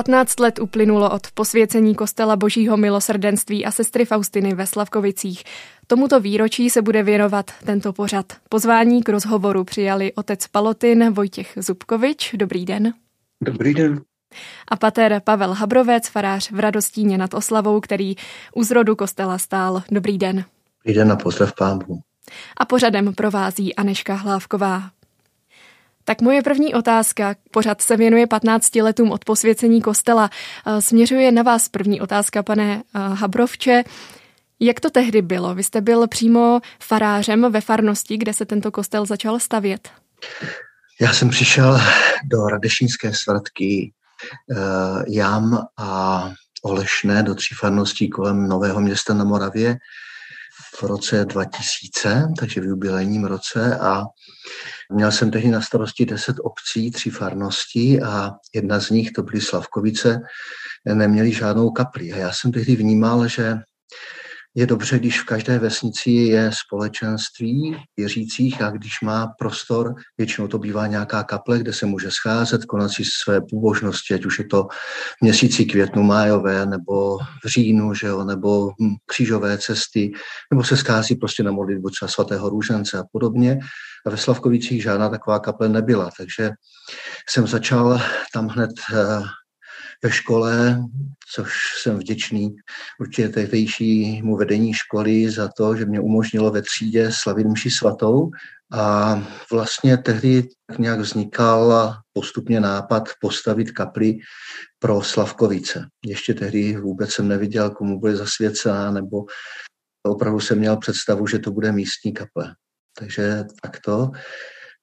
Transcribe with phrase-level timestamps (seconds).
[0.00, 5.42] 15 let uplynulo od posvěcení kostela Božího milosrdenství a sestry Faustiny ve Slavkovicích.
[5.86, 8.32] Tomuto výročí se bude věnovat tento pořad.
[8.48, 12.34] Pozvání k rozhovoru přijali otec Palotin Vojtěch Zubkovič.
[12.36, 12.94] Dobrý den.
[13.44, 14.00] Dobrý den.
[14.68, 18.14] A pater Pavel Habrovec, farář v Radostíně nad Oslavou, který
[18.54, 19.82] u zrodu kostela stál.
[19.90, 20.44] Dobrý den.
[20.84, 22.00] Dobrý den a pozdrav pánu.
[22.56, 24.90] A pořadem provází Aneška Hlávková.
[26.04, 30.30] Tak moje první otázka, pořad se věnuje 15 letům od posvěcení kostela.
[30.66, 33.84] Eh, směřuje na vás první otázka, pane eh, Habrovče.
[34.60, 35.54] Jak to tehdy bylo?
[35.54, 39.88] Vy jste byl přímo farářem ve farnosti, kde se tento kostel začal stavět.
[41.00, 41.80] Já jsem přišel
[42.24, 43.92] do Radešínské svatky
[44.50, 44.56] uh,
[45.08, 46.30] Jam a
[46.62, 49.76] Olešné do tří farností kolem Nového města na Moravě
[50.76, 54.02] v roce 2000, takže v jubilejním roce a
[54.90, 59.40] měl jsem tehdy na starosti 10 obcí, tři farnosti a jedna z nich, to byly
[59.40, 60.20] Slavkovice,
[60.94, 62.12] neměli žádnou kapli.
[62.12, 63.54] A já jsem tehdy vnímal, že
[64.54, 70.58] je dobře, když v každé vesnici je společenství věřících a když má prostor, většinou to
[70.58, 74.68] bývá nějaká kaple, kde se může scházet, konat si své pobožnosti, ať už je to
[75.22, 78.70] měsíci květnu, májové, nebo v říjnu, že jo, nebo
[79.06, 80.12] křížové cesty,
[80.52, 83.58] nebo se schází prostě na modlitbu třeba svatého růžence a podobně.
[84.06, 86.50] A ve Slavkovicích žádná taková kaple nebyla, takže
[87.28, 88.00] jsem začal
[88.34, 89.22] tam hned eh,
[90.02, 90.82] ve škole,
[91.34, 92.56] což jsem vděčný
[93.00, 98.30] určitě tehdejšímu vedení školy za to, že mě umožnilo ve třídě slavit mši svatou.
[98.72, 99.14] A
[99.52, 104.18] vlastně tehdy nějak vznikal postupně nápad postavit kapli
[104.78, 105.86] pro Slavkovice.
[106.04, 109.24] Ještě tehdy vůbec jsem neviděl, komu bude zasvěcená, nebo
[110.06, 112.54] opravdu jsem měl představu, že to bude místní kaple.
[112.98, 114.10] Takže takto.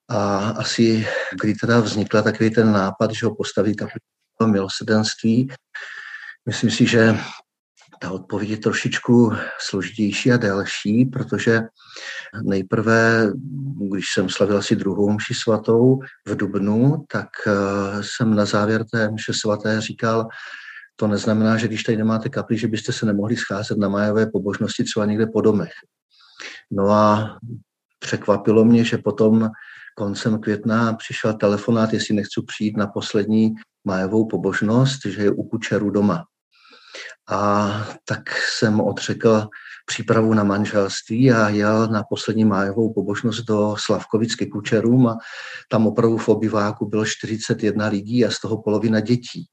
[0.10, 1.08] A asi,
[1.42, 4.00] kdy teda vznikla takový ten nápad, že ho postaví kapli
[4.46, 5.48] milosrdenství.
[6.46, 7.18] Myslím si, že
[8.00, 11.62] ta odpověď je trošičku složitější a delší, protože
[12.44, 13.32] nejprve,
[13.92, 17.52] když jsem slavil asi druhou mši svatou v Dubnu, tak eh,
[18.04, 20.28] jsem na závěr té mše svaté říkal,
[20.96, 24.84] to neznamená, že když tady nemáte kapli, že byste se nemohli scházet na majové pobožnosti
[24.84, 25.72] třeba někde po domech.
[26.72, 27.38] No a
[28.00, 29.50] překvapilo mě, že potom
[29.98, 33.54] koncem května přišel telefonát, jestli nechci přijít na poslední
[33.86, 36.26] májovou pobožnost, že je u kučeru doma.
[37.30, 37.70] A
[38.06, 39.48] tak jsem odřekl
[39.86, 45.18] přípravu na manželství a jel na poslední májovou pobožnost do Slavkovic ke kučerům a
[45.70, 49.46] tam opravdu v obyváku bylo 41 lidí a z toho polovina dětí.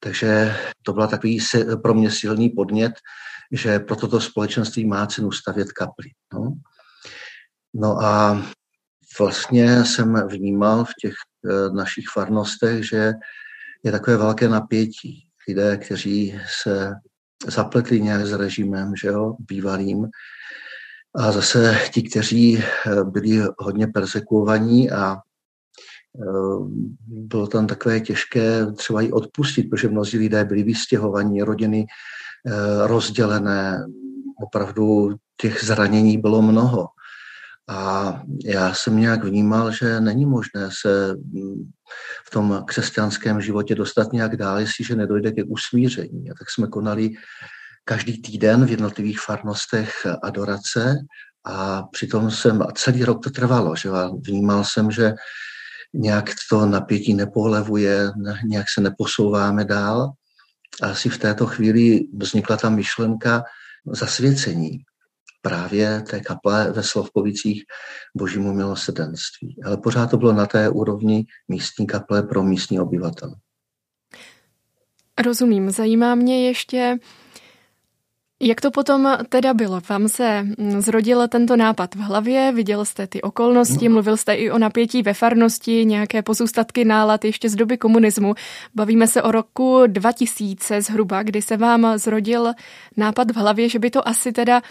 [0.00, 1.38] Takže to byla takový
[1.82, 2.92] pro mě silný podnět,
[3.52, 6.10] že pro toto společenství má cenu stavět kapli.
[6.34, 6.52] No,
[7.74, 8.42] no a
[9.18, 11.14] vlastně jsem vnímal v těch
[11.50, 13.12] eh, našich farnostech, že
[13.84, 15.26] je takové velké napětí.
[15.48, 16.92] Lidé, kteří se
[17.46, 20.06] zapletli nějak s režimem, že jo, bývalým,
[21.16, 25.20] a zase ti, kteří eh, byli hodně persekuovaní a eh,
[27.06, 31.86] bylo tam takové těžké třeba i odpustit, protože mnozí lidé byli vystěhovaní, rodiny
[32.84, 33.84] rozdělené,
[34.42, 36.88] opravdu těch zranění bylo mnoho.
[37.70, 41.70] A já jsem nějak vnímal, že není možné se mm,
[42.26, 46.30] v tom křesťanském životě dostat nějak dál, jestliže nedojde ke usmíření.
[46.30, 47.10] A tak jsme konali
[47.84, 49.92] každý týden v jednotlivých farnostech
[50.22, 50.96] adorace
[51.44, 53.90] a přitom jsem, a celý rok to trvalo, že
[54.26, 55.12] vnímal jsem, že
[55.94, 58.10] nějak to napětí nepohlevuje,
[58.44, 60.10] nějak se neposouváme dál.
[60.82, 63.42] A asi v této chvíli vznikla ta myšlenka
[63.86, 64.78] zasvěcení
[65.42, 67.64] právě té kaple ve Slavkovicích
[68.16, 69.56] božímu milosrdenství.
[69.64, 73.34] Ale pořád to bylo na té úrovni místní kaple pro místní obyvatel.
[75.24, 75.70] Rozumím.
[75.70, 76.98] Zajímá mě ještě,
[78.40, 79.80] jak to potom teda bylo?
[79.88, 83.92] Vám se mm, zrodil tento nápad v hlavě, viděl jste ty okolnosti, no.
[83.92, 88.34] mluvil jste i o napětí ve farnosti, nějaké pozůstatky nálad ještě z doby komunismu.
[88.74, 92.52] Bavíme se o roku 2000 zhruba, kdy se vám zrodil
[92.96, 94.62] nápad v hlavě, že by to asi teda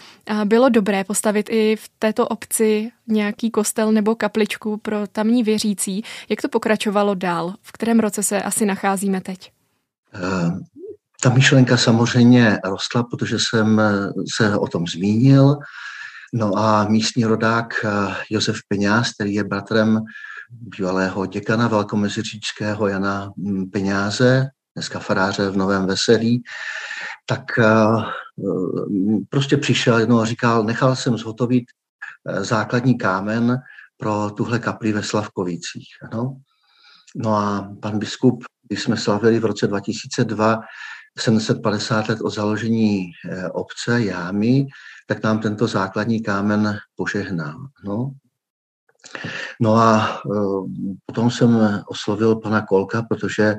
[0.44, 6.04] bylo dobré postavit i v této obci nějaký kostel nebo kapličku pro tamní věřící.
[6.28, 7.54] Jak to pokračovalo dál?
[7.62, 9.50] V kterém roce se asi nacházíme teď?
[10.14, 10.58] Uh,
[11.22, 13.80] ta myšlenka samozřejmě rostla, protože jsem
[14.36, 15.56] se o tom zmínil.
[16.34, 20.00] No a místní rodák eh, Josef Peňáz, který je bratrem
[20.50, 26.42] bývalého děkana velkomeziříčského Jana mm, Peňáze, dneska faráře v Novém Veselí,
[27.26, 27.64] tak eh,
[29.28, 31.64] prostě přišel jednou a říkal, nechal jsem zhotovit
[32.28, 33.58] eh, základní kámen
[33.96, 35.88] pro tuhle kapli ve Slavkovicích.
[36.14, 36.36] No,
[37.16, 40.60] no a pan biskup když jsme slavili v roce 2002
[41.20, 44.66] 750 let od založení eh, obce, jámy,
[45.06, 47.58] tak nám tento základní kámen požehnal.
[47.84, 48.10] No,
[49.60, 50.38] no a eh,
[51.06, 53.56] potom jsem oslovil pana Kolka, protože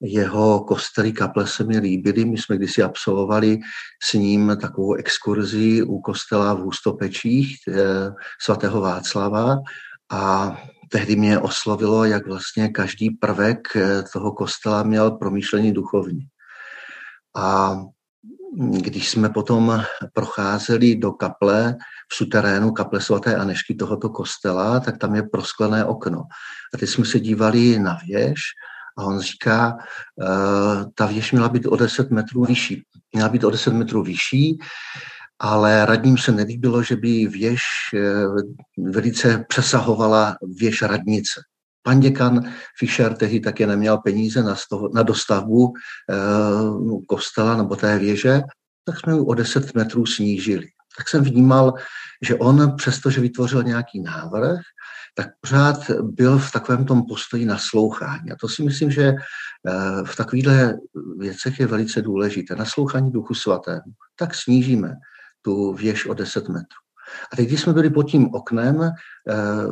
[0.00, 2.24] jeho kostely kaple se mi líbily.
[2.24, 3.58] My jsme kdysi absolvovali
[4.04, 7.74] s ním takovou exkurzi u kostela v Hustopečích eh,
[8.42, 9.56] svatého Václava
[10.10, 10.56] a
[10.90, 13.68] tehdy mě oslovilo, jak vlastně každý prvek
[14.12, 16.28] toho kostela měl promýšlení duchovní.
[17.36, 17.76] A
[18.58, 21.76] když jsme potom procházeli do kaple,
[22.12, 26.22] v suterénu kaple svaté Anešky tohoto kostela, tak tam je prosklené okno.
[26.74, 28.40] A teď jsme se dívali na věž
[28.98, 32.82] a on říká, uh, ta věž měla být o 10 metrů vyšší.
[33.12, 34.58] Měla být o 10 metrů vyšší,
[35.38, 37.62] ale radním se nelíbilo, že by věž
[37.94, 38.40] uh,
[38.90, 41.40] velice přesahovala věž radnice.
[41.86, 42.44] Pan děkan
[42.78, 45.72] Fischer tehdy také neměl peníze na, sto, na dostavbu
[46.10, 46.16] eh,
[47.08, 48.40] kostela nebo té věže,
[48.84, 50.66] tak jsme ji o 10 metrů snížili.
[50.98, 51.74] Tak jsem vnímal,
[52.22, 54.60] že on, přestože vytvořil nějaký návrh,
[55.14, 58.32] tak pořád byl v takovém tom postoji naslouchání.
[58.32, 59.14] A to si myslím, že eh,
[60.04, 60.74] v takovýchhle
[61.18, 62.56] věcech je velice důležité.
[62.56, 63.92] Naslouchání duchu svatému.
[64.16, 64.94] Tak snížíme
[65.42, 66.85] tu věž o 10 metrů.
[67.32, 68.92] A teď, když jsme byli pod tím oknem eh,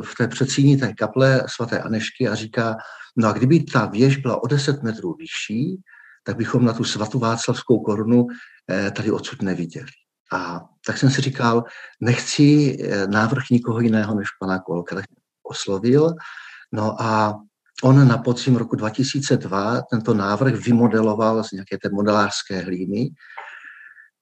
[0.01, 2.75] v té předsíni té kaple svaté Anešky a říká,
[3.17, 5.81] no a kdyby ta věž byla o 10 metrů vyšší,
[6.23, 8.27] tak bychom na tu svatou Václavskou korunu
[8.71, 9.91] eh, tady odsud neviděli.
[10.33, 11.63] A tak jsem si říkal,
[12.01, 14.95] nechci eh, návrh nikoho jiného než pana Kolka,
[15.43, 16.13] oslovil.
[16.71, 17.39] No a
[17.83, 23.09] on na podzim roku 2002 tento návrh vymodeloval z nějaké té modelářské hlíny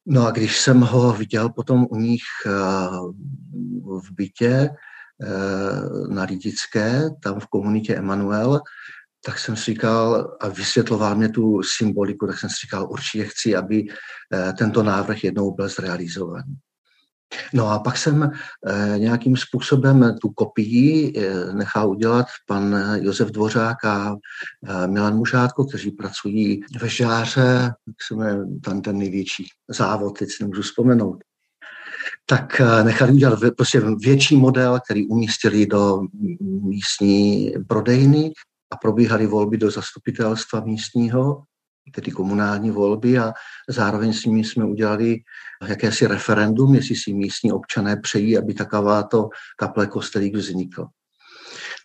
[0.06, 2.52] No a když jsem ho viděl potom u nich eh,
[4.00, 4.70] v bytě
[5.22, 8.62] eh, na Lidické, tam v komunitě Emanuel,
[9.26, 13.56] tak jsem si říkal, a vysvětloval mě tu symboliku, tak jsem si říkal, určitě chci,
[13.56, 13.86] aby
[14.34, 16.56] eh, tento návrh jednou byl zrealizovaný.
[17.54, 18.32] No a pak jsem
[18.68, 24.16] eh, nějakým způsobem tu kopii eh, nechal udělat pan Josef Dvořák a
[24.68, 27.74] eh, Milan Mužátko, kteří pracují ve Žáře,
[28.08, 31.24] se jmenuje tam ten největší závod, teď si nemůžu vzpomenout.
[32.26, 36.02] Tak nechali udělat prostě větší model, který umístili do
[36.62, 38.32] místní prodejny
[38.72, 41.44] a probíhaly volby do zastupitelstva místního
[41.92, 43.34] tedy komunální volby a
[43.70, 45.18] zároveň s nimi jsme udělali
[45.68, 50.86] jakési referendum, jestli si místní občané přejí, aby takováto kaple kostelík vznikl.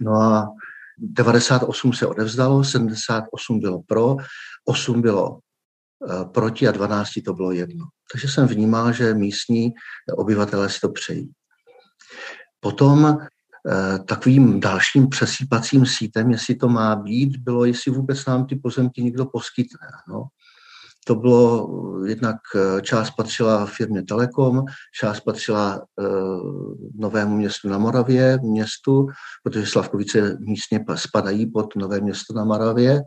[0.00, 0.48] No a
[0.98, 4.16] 98 se odevzdalo, 78 bylo pro,
[4.64, 5.38] 8 bylo
[6.10, 7.84] eh, proti a 12 to bylo jedno.
[8.12, 9.70] Takže jsem vnímal, že místní
[10.16, 11.32] obyvatelé si to přejí.
[12.60, 13.18] Potom
[14.04, 19.26] takovým dalším přesýpacím sítem, jestli to má být, bylo, jestli vůbec nám ty pozemky někdo
[19.26, 19.88] poskytne.
[20.08, 20.24] No.
[21.08, 21.68] To bylo
[22.06, 24.64] jednak eh, část patřila firmě Telekom,
[25.00, 29.06] část patřila uh, Novému městu na Moravě, městu,
[29.42, 33.00] protože Slavkovice místně spadají pod Nové město na Moravě.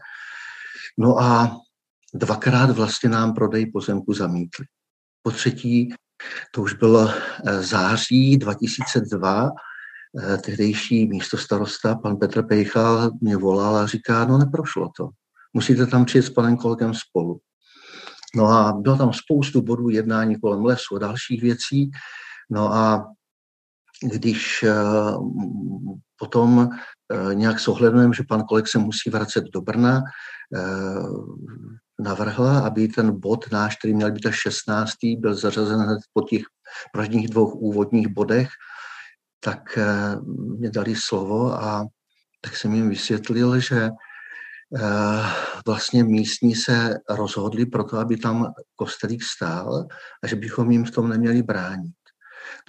[0.98, 1.58] No a
[2.14, 4.66] dvakrát vlastně nám prodej pozemku zamítli.
[5.24, 5.94] Po třetí,
[6.54, 7.10] to už bylo
[7.60, 9.50] září 2002,
[10.20, 15.10] Eh, tehdejší místostarosta, pan Petr Pejchal, mě volal a říká, no neprošlo to.
[15.54, 17.40] Musíte tam přijet s panem kolegem spolu.
[18.36, 21.92] No a bylo tam spoustu bodů jednání kolem lesu a dalších věcí.
[22.50, 23.08] No a
[24.14, 24.74] když eh,
[26.20, 26.70] potom
[27.14, 27.70] eh, nějak s
[28.14, 30.02] že pan koleg se musí vracet do Brna,
[32.00, 34.92] navrhla, aby ten bod náš, který měl být až 16.
[35.18, 36.42] byl zařazen hned po těch
[36.94, 38.50] prvních dvou úvodních bodech
[39.44, 40.16] tak eh,
[40.58, 41.86] mě dali slovo a
[42.42, 43.90] tak jsem jim vysvětlil, že
[44.78, 45.24] eh,
[45.66, 49.88] vlastně místní se rozhodli pro to, aby tam kostelík stál
[50.24, 52.01] a že bychom jim v tom neměli bránit.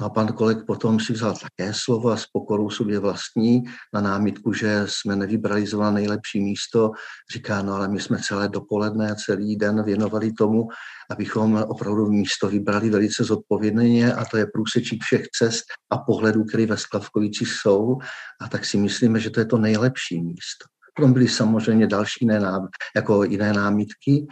[0.00, 3.62] No a pan koleg potom si vzal také slovo a s pokorou sobě vlastní
[3.94, 6.90] na námitku, že jsme nevybrali zrovna nejlepší místo.
[7.32, 10.68] Říká, no ale my jsme celé dopoledne celý den věnovali tomu,
[11.10, 16.66] abychom opravdu místo vybrali velice zodpovědně a to je průsečík všech cest a pohledů, které
[16.66, 17.98] ve Sklavkovicích jsou
[18.40, 20.64] a tak si myslíme, že to je to nejlepší místo.
[20.94, 24.26] Potom byly samozřejmě další jiné, nám, jako jiné námitky.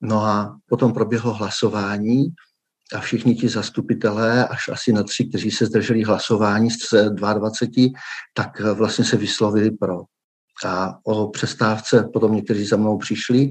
[0.00, 2.26] No a potom proběhlo hlasování
[2.94, 6.76] a všichni ti zastupitelé, až asi na tři, kteří se zdrželi hlasování z
[7.14, 7.90] 22,
[8.34, 10.00] tak vlastně se vyslovili pro.
[10.66, 13.50] A o přestávce potom někteří za mnou přišli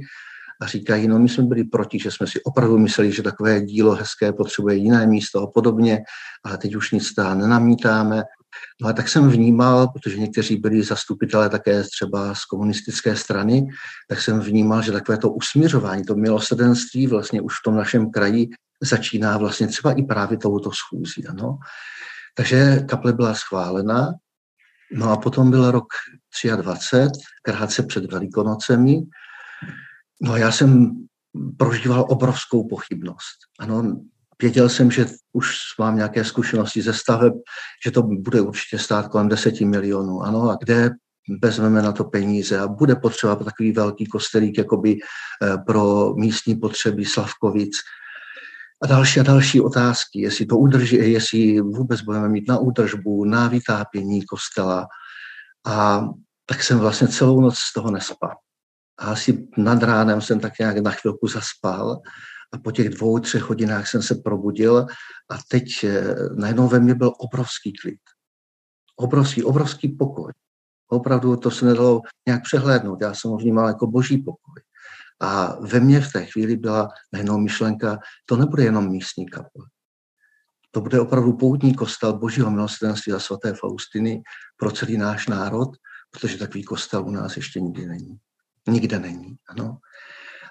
[0.62, 3.96] a říkají, no my jsme byli proti, že jsme si opravdu mysleli, že takové dílo
[3.96, 6.00] hezké potřebuje jiné místo a podobně,
[6.46, 8.24] ale teď už nic tam nenamítáme.
[8.82, 13.68] No a tak jsem vnímal, protože někteří byli zastupitelé také třeba z komunistické strany,
[14.10, 18.50] tak jsem vnímal, že takové to usměřování, to milosrdenství vlastně už v tom našem kraji
[18.82, 21.28] začíná vlastně třeba i právě touto schůzí.
[21.28, 21.58] Ano.
[22.36, 24.14] Takže kaple byla schválena,
[24.92, 25.88] no a potom byl rok
[26.56, 29.02] 23, krátce před Velikonocemi.
[30.22, 30.92] No a já jsem
[31.58, 33.38] prožíval obrovskou pochybnost.
[33.60, 34.02] Ano,
[34.42, 37.34] věděl jsem, že už mám nějaké zkušenosti ze staveb,
[37.86, 40.22] že to bude určitě stát kolem 10 milionů.
[40.22, 40.92] Ano, a kde
[41.42, 47.06] vezmeme na to peníze a bude potřeba takový velký kostelík jakoby eh, pro místní potřeby
[47.06, 47.72] Slavkovic.
[48.84, 53.48] A další a další otázky, jestli to udrží, jestli vůbec budeme mít na údržbu, na
[53.48, 54.88] vytápění kostela.
[55.66, 56.06] A
[56.46, 58.36] tak jsem vlastně celou noc z toho nespal.
[59.00, 62.02] A asi nad ránem jsem tak nějak na chvilku zaspal
[62.54, 64.86] a po těch dvou, třech hodinách jsem se probudil
[65.30, 68.00] a teď eh, najednou ve mně byl obrovský klid.
[68.96, 70.34] Obrovský, obrovský pokoj.
[70.90, 73.02] Opravdu to se nedalo nějak přehlédnout.
[73.02, 74.62] Já jsem ho vnímal jako boží pokoj.
[75.20, 79.66] A ve mně v té chvíli byla najednou myšlenka, to nebude jenom místní kaple.
[80.72, 84.22] To bude opravdu poutní kostel Božího milosrdenství a svaté Faustiny
[84.58, 85.70] pro celý náš národ,
[86.12, 88.18] protože takový kostel u nás ještě nikdy není.
[88.68, 89.78] Nikde není, ano.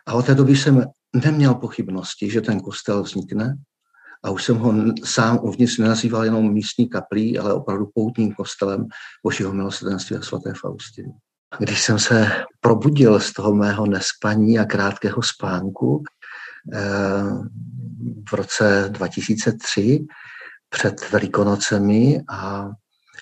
[0.06, 0.85] A od té doby jsem
[1.25, 3.56] neměl pochybnosti, že ten kostel vznikne
[4.25, 8.87] a už jsem ho sám uvnitř nenazýval jenom místní kaplí, ale opravdu poutním kostelem
[9.23, 11.12] Božího milosrdenství a svaté Faustiny.
[11.58, 16.02] Když jsem se probudil z toho mého nespaní a krátkého spánku
[16.72, 16.80] eh,
[18.30, 20.06] v roce 2003
[20.68, 22.68] před Velikonocemi a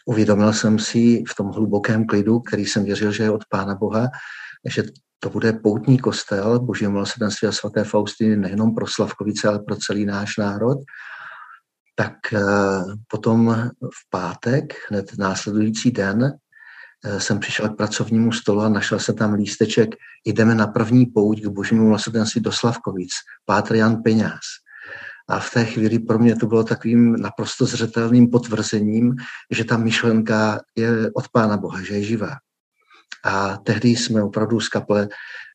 [0.07, 4.09] uvědomil jsem si v tom hlubokém klidu, který jsem věřil, že je od Pána Boha,
[4.69, 4.83] že
[5.19, 10.07] to bude poutní kostel Božího milosrdenství a svaté Faustiny nejenom pro Slavkovice, ale pro celý
[10.07, 10.78] náš národ.
[11.95, 12.40] Tak eh,
[13.09, 16.38] potom v pátek, hned následující den,
[17.19, 19.95] jsem přišel k pracovnímu stolu a našel se tam lísteček
[20.25, 23.11] Jdeme na první pouť k božímu milosrdenství do Slavkovic,
[23.45, 24.65] Pátr Jan Peňáz.
[25.29, 29.15] A v té chvíli pro mě to bylo takovým naprosto zřetelným potvrzením,
[29.51, 32.37] že ta myšlenka je od Pána Boha, že je živá.
[33.25, 35.09] A tehdy jsme opravdu z kaple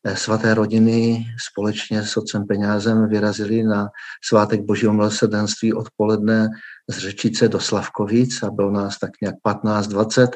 [0.04, 3.88] eh, svaté rodiny společně s otcem Peňázem vyrazili na
[4.24, 6.48] svátek Božího milosrdenství odpoledne
[6.88, 10.28] z Řečice do Slavkovic a bylo nás tak nějak 15-20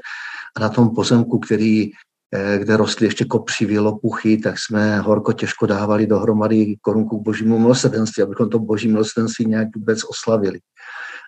[0.56, 1.90] a na tom pozemku, který
[2.34, 7.58] eh, kde rostly ještě kopřivy, lopuchy, tak jsme horko těžko dávali dohromady korunku k božímu
[7.58, 10.58] milosrdenství, abychom to boží milosrdenství nějak vůbec oslavili.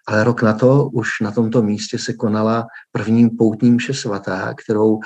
[0.08, 4.98] Ale rok na to už na tomto místě se konala první poutní mše svatá, kterou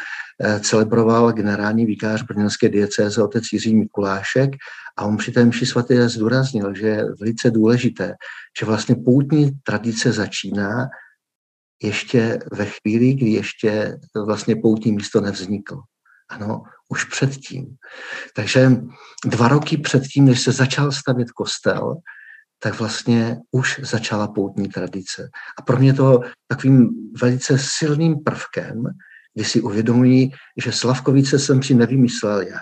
[0.42, 4.50] eh, celebroval generální vikář brněnské diecéze otec Jiří Mikulášek
[4.98, 8.14] a on při té mši svaté zdůraznil, že je velice důležité,
[8.60, 10.88] že vlastně poutní tradice začíná
[11.82, 15.82] ještě ve chvíli, kdy ještě vlastně poutní místo nevzniklo.
[16.28, 17.76] Ano, už předtím.
[18.36, 18.70] Takže
[19.24, 21.96] dva roky předtím, než se začal stavět kostel,
[22.62, 25.30] tak vlastně už začala poutní tradice.
[25.58, 28.82] A pro mě to takovým velice silným prvkem,
[29.34, 30.32] kdy si uvědomují,
[30.64, 32.60] že Slavkovice jsem si nevymyslel já,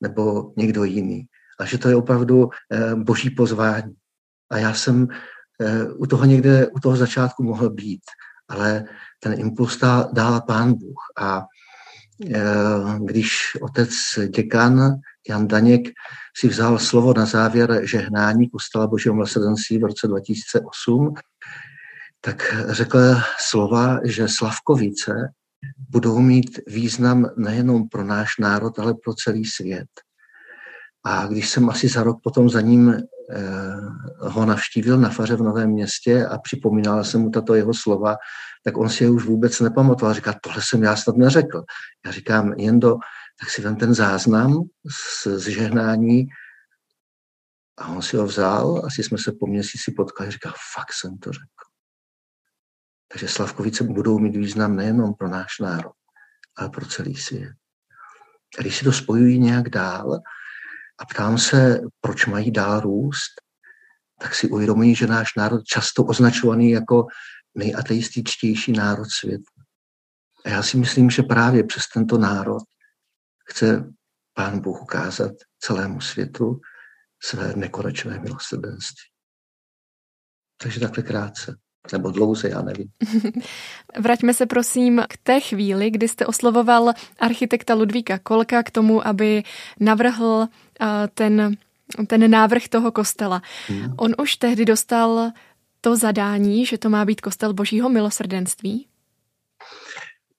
[0.00, 1.24] nebo někdo jiný,
[1.60, 3.94] a že to je opravdu eh, boží pozvání.
[4.50, 5.08] A já jsem
[5.60, 8.02] eh, u toho někde, u toho začátku mohl být,
[8.48, 8.84] ale
[9.20, 9.78] ten impuls
[10.12, 10.98] dál pán Bůh.
[11.18, 11.42] A
[12.34, 12.40] eh,
[13.04, 13.90] když otec
[14.28, 15.88] děkan Jan Daněk
[16.36, 21.14] si vzal slovo na závěr žehnání kostela Božího milosrdenství v roce 2008,
[22.20, 22.98] tak řekl
[23.40, 25.12] slova, že Slavkovice
[25.90, 29.88] budou mít význam nejenom pro náš národ, ale pro celý svět.
[31.04, 33.02] A když jsem asi za rok potom za ním
[34.18, 38.16] ho navštívil na faře v Novém městě a připomínal jsem mu tato jeho slova,
[38.64, 40.14] tak on si je už vůbec nepamatoval.
[40.14, 41.62] Říká, tohle jsem já snad neřekl.
[42.06, 42.96] Já říkám, jen do
[43.40, 46.26] tak si vem ten záznam z, z žehnání
[47.78, 51.32] a on si ho vzal, asi jsme se po měsíci potkali, říká, fakt jsem to
[51.32, 51.64] řekl.
[53.12, 55.92] Takže Slavkovice budou mít význam nejenom pro náš národ,
[56.56, 57.52] ale pro celý svět.
[58.58, 60.20] A když si to spojují nějak dál
[61.02, 63.32] a ptám se, proč mají dál růst,
[64.20, 67.06] tak si uvědomují, že náš národ často označovaný jako
[67.54, 69.52] nejateističtější národ světa.
[70.44, 72.62] A já si myslím, že právě přes tento národ
[73.50, 73.92] chce
[74.34, 76.60] Pán Bůh ukázat celému světu
[77.22, 79.10] své nekonečné milosrdenství.
[80.62, 81.56] Takže takhle krátce.
[81.92, 82.88] Nebo dlouze, já nevím.
[83.98, 89.42] Vraťme se prosím k té chvíli, kdy jste oslovoval architekta Ludvíka Kolka k tomu, aby
[89.80, 90.46] navrhl
[91.14, 91.56] ten,
[92.06, 93.42] ten návrh toho kostela.
[93.68, 93.94] Hmm.
[93.96, 95.30] On už tehdy dostal
[95.80, 98.86] to zadání, že to má být kostel božího milosrdenství?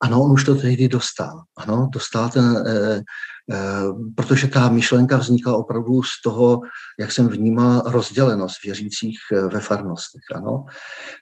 [0.02, 1.44] Ano, on už to tehdy dostal.
[1.58, 3.02] Ano, dostal ten, eh, eh,
[4.16, 6.62] protože ta myšlenka vznikla opravdu z toho,
[7.00, 10.22] jak jsem vnímal rozdělenost věřících eh, ve farnostech.
[10.36, 10.66] Ano.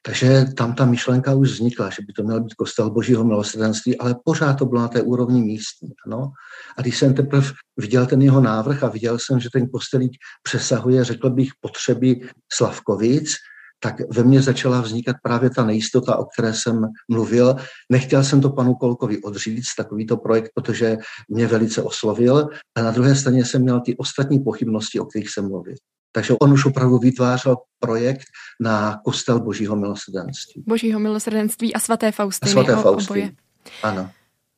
[0.02, 4.16] Takže tam ta myšlenka už vznikla, že by to měl být kostel božího milosrdenství, ale
[4.26, 5.90] pořád to bylo na té úrovni místní.
[6.06, 6.32] Ano.
[6.78, 7.48] A když jsem teprve
[7.78, 10.12] viděl ten jeho návrh a viděl jsem, že ten kostelík
[10.44, 12.22] přesahuje, řekl bych, potřeby
[12.54, 13.36] Slavkovic,
[13.84, 17.56] tak ve mně začala vznikat právě ta nejistota, o které jsem mluvil.
[17.90, 20.98] Nechtěl jsem to panu Kolkovi odříct, takovýto projekt, protože
[21.30, 25.48] mě velice oslovil, a na druhé straně jsem měl ty ostatní pochybnosti, o kterých jsem
[25.48, 25.76] mluvil.
[26.12, 28.26] Takže on už opravdu vytvářel projekt
[28.60, 30.64] na kostel Božího milosrdenství.
[30.68, 32.52] Božího milosrdenství a svaté Faustiny.
[32.52, 33.36] A svaté Faustiny.
[33.84, 34.10] Ano.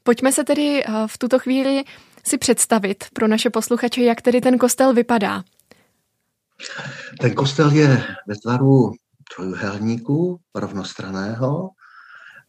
[0.04, 1.84] Pojďme se tedy eh, v tuto chvíli
[2.26, 5.44] si představit pro naše posluchače, jak tedy ten kostel vypadá.
[7.20, 8.92] Ten kostel je ve tvaru
[9.36, 11.70] trojuhelníku rovnostraného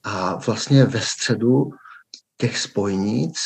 [0.05, 1.71] a vlastně ve středu
[2.37, 3.37] těch spojnic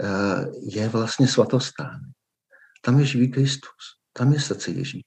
[0.00, 2.00] eh, je vlastně svatostán.
[2.84, 5.02] Tam je živý Kristus, tam je srdce Ježíše.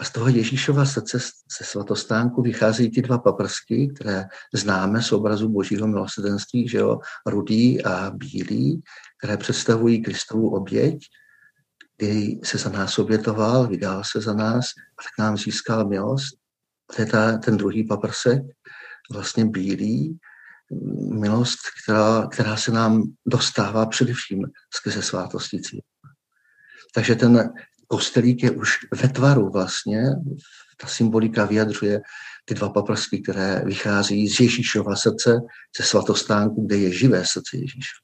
[0.00, 1.18] A z toho Ježíšova srdce
[1.58, 4.24] ze svatostánku vycházejí ty dva paprsky, které
[4.54, 8.82] známe z obrazu božího milosrdenství, že jo, rudý a bílý,
[9.18, 10.98] které představují Kristovu oběť,
[11.98, 14.64] kdy se za nás obětoval, vydal se za nás
[14.98, 16.38] a tak nám získal milost.
[16.96, 18.42] To je ta, ten druhý paprsek,
[19.12, 20.18] vlastně bílý,
[21.12, 24.42] milost, která, která se nám dostává především
[24.74, 25.60] skrze svátosti.
[26.94, 27.52] Takže ten
[27.86, 30.02] kostelík je už ve tvaru vlastně,
[30.76, 32.00] ta symbolika vyjadřuje
[32.44, 35.40] ty dva paprsky, které vychází z Ježíšova srdce,
[35.78, 37.94] ze svatostánku, kde je živé srdce Ježíše.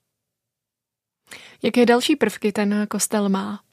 [1.63, 3.64] Jaké další prvky ten kostel má?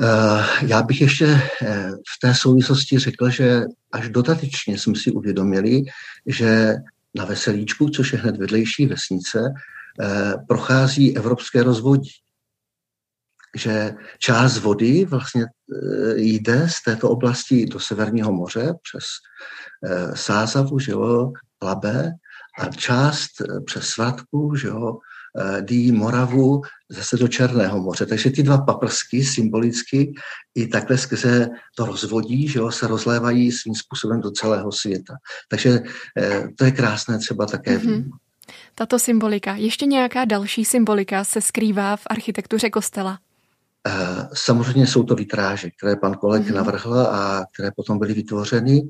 [0.00, 5.82] Eh, já bych ještě eh, v té souvislosti řekl, že až dodatečně jsme si uvědomili,
[6.26, 6.74] že
[7.14, 9.40] na Veselíčku, což je hned vedlejší vesnice,
[10.00, 12.10] eh, prochází evropské rozvodí.
[13.56, 15.46] Že část vody vlastně
[16.16, 19.04] jde z této oblasti do Severního moře přes
[20.14, 22.10] Sázavu, že jo, Labe,
[22.58, 23.30] a část
[23.66, 24.98] přes Svatku, že jo,
[25.38, 28.06] Eh, dí Moravu zase do Černého moře.
[28.06, 30.14] Takže ty dva paprsky symbolicky
[30.54, 35.14] i takhle skrze to rozvodí, že jo, se rozlévají svým způsobem do celého světa.
[35.48, 35.80] Takže
[36.18, 38.10] eh, to je krásné třeba také mm-hmm.
[38.74, 39.54] Tato symbolika.
[39.54, 43.18] Ještě nějaká další symbolika se skrývá v architektuře kostela?
[43.88, 46.54] Eh, samozřejmě jsou to vitráže, které pan Kolek mm-hmm.
[46.54, 48.82] navrhl a které potom byly vytvořeny.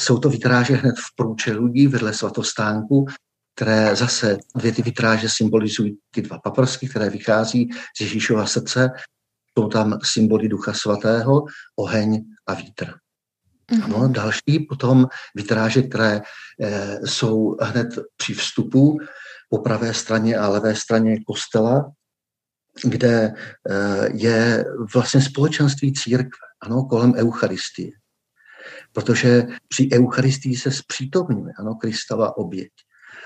[0.00, 3.06] Jsou to vitráže hned v průčelí vedle svatostánku,
[3.60, 8.90] které zase dvě ty vitráže symbolizují ty dva paprsky, které vychází z Ježíšova srdce.
[9.58, 11.44] Jsou tam symboly Ducha Svatého,
[11.76, 12.84] oheň a vítr.
[12.84, 13.84] Mm-hmm.
[13.84, 16.20] Ano, další potom vitráže, které
[16.60, 18.98] e, jsou hned při vstupu
[19.50, 21.92] po pravé straně a levé straně kostela,
[22.84, 23.32] kde e,
[24.12, 27.90] je vlastně společenství církve, ano, kolem Eucharistie.
[28.92, 32.72] Protože při Eucharistii se zpřítomňuje, ano, Kristova oběť.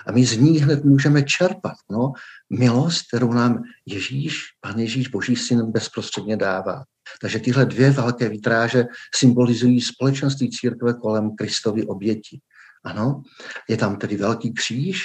[0.06, 2.12] A my z ní hned můžeme čerpat no,
[2.50, 6.84] milost, kterou nám Ježíš, Pan Ježíš, Boží syn, bezprostředně dává.
[7.20, 12.40] Takže tyhle dvě velké vitráže symbolizují společenství církve kolem Kristovy oběti.
[12.84, 13.22] Ano,
[13.68, 15.02] je tam tedy velký kříž,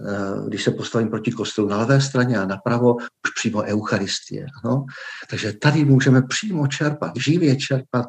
[0.00, 4.46] eh, když se postavím proti kostelu na levé straně a napravo, už přímo Eucharistie.
[4.64, 4.86] Ano?
[5.30, 8.06] Takže tady můžeme přímo čerpat, živě čerpat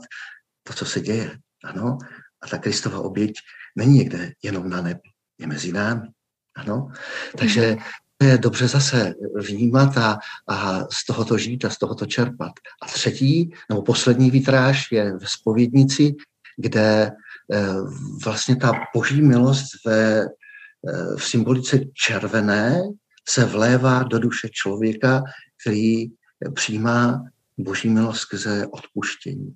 [0.64, 1.38] to, co se děje.
[1.64, 1.98] Ano?
[2.42, 3.34] A ta Kristova oběť
[3.76, 6.08] není někde jenom na nebi, je mezi námi.
[6.58, 6.92] Ano?
[7.38, 7.78] Takže
[8.24, 12.52] je dobře zase vnímat a, a z tohoto žít a z tohoto čerpat.
[12.82, 16.16] A třetí, nebo poslední vitráž je ve spovědnici,
[16.58, 17.12] kde
[17.54, 17.68] eh,
[18.26, 20.28] vlastně ta boží milost ve, eh,
[21.18, 22.82] v symbolice červené
[23.30, 25.24] se vlévá do duše člověka,
[25.62, 26.06] který
[26.54, 27.24] přijímá
[27.58, 29.56] boží milost skrze odpuštění.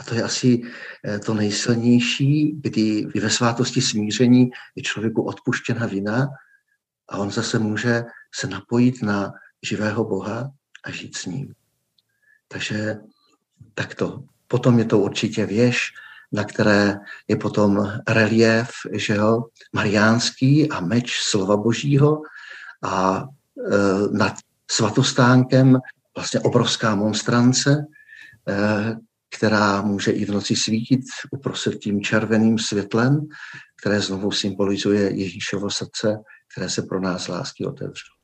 [0.00, 0.62] A to je asi
[1.08, 6.28] eh, to nejsilnější, kdy ve svátosti smíření je člověku odpuštěna vina
[7.12, 10.50] a on zase může se napojit na živého Boha
[10.84, 11.54] a žít s ním.
[12.48, 12.96] Takže
[13.74, 14.24] takto.
[14.48, 15.92] Potom je to určitě věž,
[16.32, 16.96] na které
[17.28, 22.22] je potom relief, že jo, mariánský a meč slova božího
[22.84, 23.26] a e,
[24.12, 24.34] nad
[24.70, 25.78] svatostánkem
[26.16, 27.76] vlastně obrovská monstrance,
[28.48, 28.96] e,
[29.36, 33.28] která může i v noci svítit uprostřed tím červeným světlem,
[33.80, 36.16] které znovu symbolizuje Ježíšovo srdce,
[36.52, 38.21] které se pro nás lásky otevřou.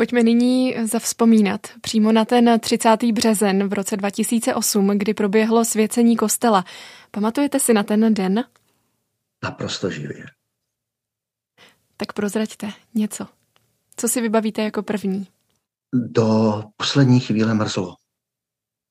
[0.00, 2.96] Pojďme nyní zavzpomínat přímo na ten 30.
[3.12, 6.64] březen v roce 2008, kdy proběhlo svěcení kostela.
[7.10, 8.44] Pamatujete si na ten den?
[9.42, 10.24] Naprosto živě.
[11.96, 13.26] Tak prozraďte něco.
[13.96, 15.26] Co si vybavíte jako první?
[15.94, 17.94] Do poslední chvíle mrzlo.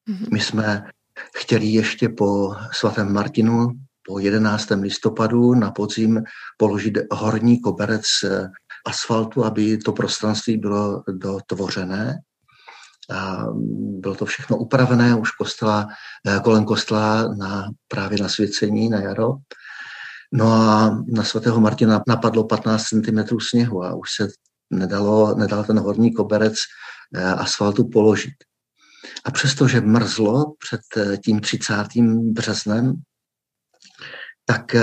[0.10, 0.28] Mm-hmm.
[0.32, 0.90] My jsme
[1.38, 3.68] chtěli ještě po svatém Martinu,
[4.08, 4.70] po 11.
[4.82, 6.24] listopadu na podzim
[6.58, 8.06] položit horní koberec
[8.90, 12.20] asfaltu, aby to prostranství bylo dotvořené.
[13.12, 13.46] A
[14.00, 15.88] bylo to všechno upravené už kostela,
[16.28, 19.34] eh, kolem kostela na, právě na svěcení na jaro.
[20.34, 24.28] No a na svatého Martina napadlo 15 cm sněhu a už se
[24.70, 26.54] nedalo, nedal ten horní koberec
[27.16, 28.34] eh, asfaltu položit.
[29.26, 31.76] A přestože mrzlo před eh, tím 30.
[32.32, 32.94] březnem,
[34.46, 34.76] tak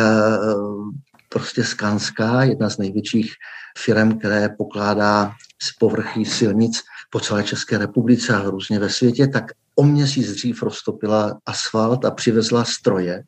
[1.29, 3.35] prostě Skanská, jedna z největších
[3.79, 9.45] firm, které pokládá z povrchy silnic po celé České republice a různě ve světě, tak
[9.75, 13.25] o měsíc dřív roztopila asfalt a přivezla stroje,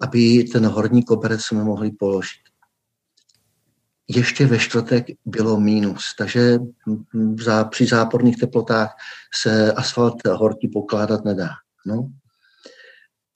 [0.00, 2.40] aby ten horní koberec jsme mohli položit.
[4.08, 6.58] Ještě ve čtvrtek bylo mínus, takže
[7.38, 8.96] za, při záporných teplotách
[9.34, 11.48] se asfalt horký pokládat nedá.
[11.86, 12.10] No.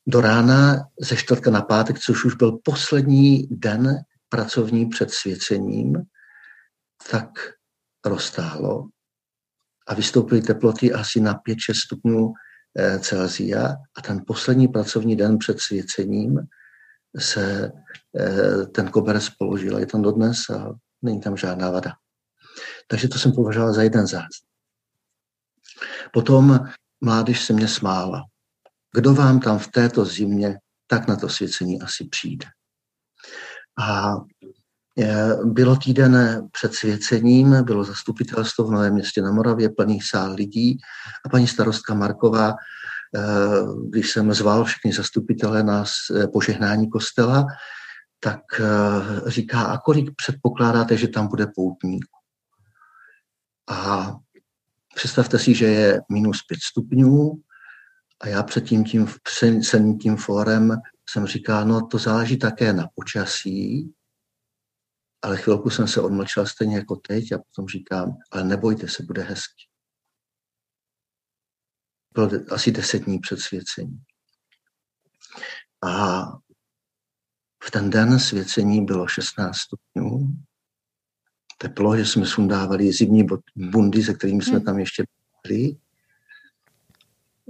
[0.06, 3.96] Do rána ze čtvrtka na pátek, což už byl poslední den
[4.28, 6.02] pracovní před svěcením,
[7.10, 7.28] tak
[8.06, 8.88] roztáhlo
[9.86, 12.32] a vystoupily teploty asi na 5-6 stupňů
[12.78, 16.40] eh, Celsia a ten poslední pracovní den před svěcením
[17.18, 17.72] se
[18.20, 19.78] eh, ten koberec položil.
[19.78, 21.92] Je tam dodnes a není tam žádná vada.
[22.88, 24.44] Takže to jsem považoval za jeden zázd.
[26.12, 26.60] Potom
[27.00, 28.22] mládež se mě smála.
[28.94, 32.46] Kdo vám tam v této zimě tak na to svěcení asi přijde?
[33.88, 34.14] A
[35.44, 40.78] bylo týden před svěcením, bylo zastupitelstvo v Novém městě na Moravě, plný sál lidí
[41.26, 43.20] a paní starostka Marková, eh,
[43.88, 47.46] když jsem zval všechny zastupitele na eh, požehnání kostela,
[48.20, 48.40] tak
[49.26, 52.18] říká, a kolik předpokládáte, že tam bude poutníků?
[53.70, 54.12] A
[54.94, 57.42] představte si, že je minus pět stupňů
[58.20, 59.60] a já před tím, tím, před
[60.00, 60.70] tím fórem
[61.10, 63.94] jsem říkal, no to záleží také na počasí,
[65.22, 69.22] ale chvilku jsem se odmlčel stejně jako teď a potom říkám, ale nebojte se, bude
[69.22, 69.64] hezky.
[72.14, 74.04] Bylo asi deset dní před svěcení.
[75.84, 76.22] A
[77.64, 80.28] v ten den svěcení bylo 16 stupňů.
[81.58, 84.64] Teplo, že jsme sundávali zimní bundy, se kterými jsme hmm.
[84.64, 85.04] tam ještě
[85.42, 85.76] byli.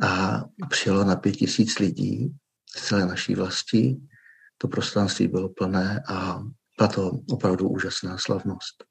[0.03, 2.35] A přijelo na pět tisíc lidí
[2.77, 3.97] z celé naší vlasti.
[4.59, 6.43] To prostranství bylo plné a
[6.79, 8.85] byla to opravdu úžasná slavnost.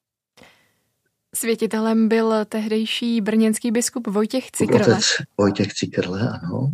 [1.35, 4.81] Světitelem byl tehdejší brněnský biskup Vojtěch Cikrle.
[4.81, 5.05] Otec
[5.37, 6.71] Vojtěch Cikrle, ano.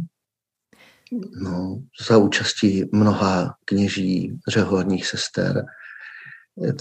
[1.42, 5.65] No, za účastí mnoha kněží, řeholních sester.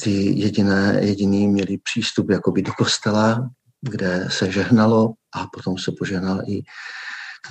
[0.02, 6.42] Ty jediné, jediný měli přístup jakoby do kostela, kde se žehnalo a potom se požehnal
[6.46, 6.62] i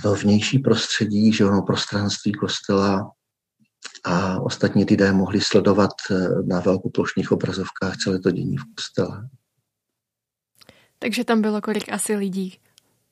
[0.02, 3.12] to vnější prostředí, že ono prostranství kostela
[4.04, 9.30] a ostatní lidé mohli sledovat eh, na velkoplošných obrazovkách celé to dění v kostele.
[11.00, 12.58] Takže tam bylo kolik asi lidí?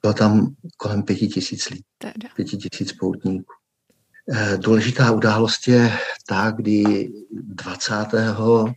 [0.02, 2.30] Bylo tam kolem pěti tisíc lidí, teda.
[2.36, 3.54] pěti tisíc poutníků.
[4.34, 8.76] Eh, důležitá událost je ta, kdy 20.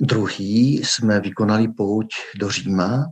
[0.00, 2.06] druhý jsme vykonali pouť
[2.38, 3.06] do Říma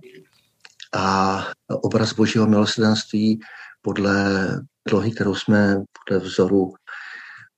[0.95, 3.41] a obraz Božího milosrdenství
[3.89, 4.49] podle
[4.89, 6.75] dlohy, kterou jsme podle vzoru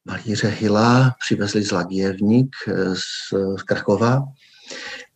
[0.04, 3.02] malíře Hila přivezli z Ladievník eh, z,
[3.58, 4.22] z Krachova,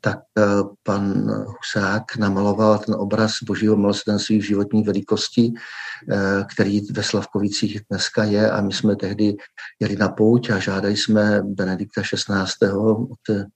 [0.01, 0.43] tak eh,
[0.83, 8.25] pan Husák namaloval ten obraz božího milosrdenství v životní velikosti, eh, který ve Slavkovicích dneska
[8.25, 9.37] je a my jsme tehdy
[9.81, 12.73] jeli na pouť a žádali jsme Benedikta XVI.
[13.11, 13.47] od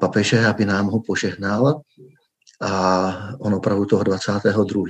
[0.00, 1.80] papeže, aby nám ho požehnal
[2.60, 4.84] a on opravdu toho 22.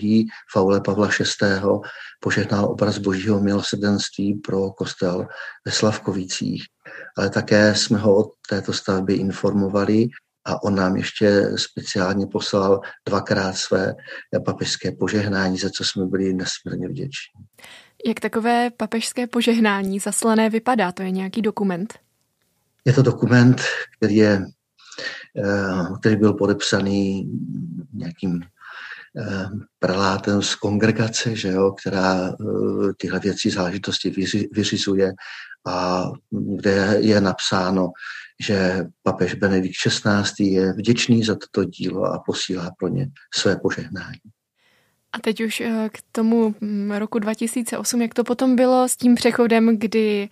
[0.52, 1.08] faule Pavla
[1.42, 1.46] VI.
[2.20, 5.26] požehnal obraz božího milosrdenství pro kostel
[5.64, 6.64] ve Slavkovicích.
[7.18, 10.08] Ale také jsme ho o této stavbě informovali
[10.44, 13.94] a on nám ještě speciálně poslal dvakrát své
[14.44, 17.44] papežské požehnání, za co jsme byli nesmírně vděční.
[18.06, 20.92] Jak takové papežské požehnání zaslané vypadá?
[20.92, 21.94] To je nějaký dokument?
[22.84, 23.62] Je to dokument,
[23.96, 24.44] který je
[26.00, 27.30] který byl podepsaný
[27.92, 28.40] nějakým
[29.78, 32.36] prelátem z kongregace, že jo, která
[32.96, 34.10] tyhle věci záležitosti
[34.52, 35.12] vyřizuje
[35.66, 37.88] a kde je napsáno,
[38.42, 40.44] že papež Benedikt XVI.
[40.44, 44.20] je vděčný za toto dílo a posílá pro ně své požehnání.
[45.16, 49.14] A teď už eh, k tomu mm, roku 2008, jak to potom bylo s tím
[49.14, 50.28] přechodem, kdy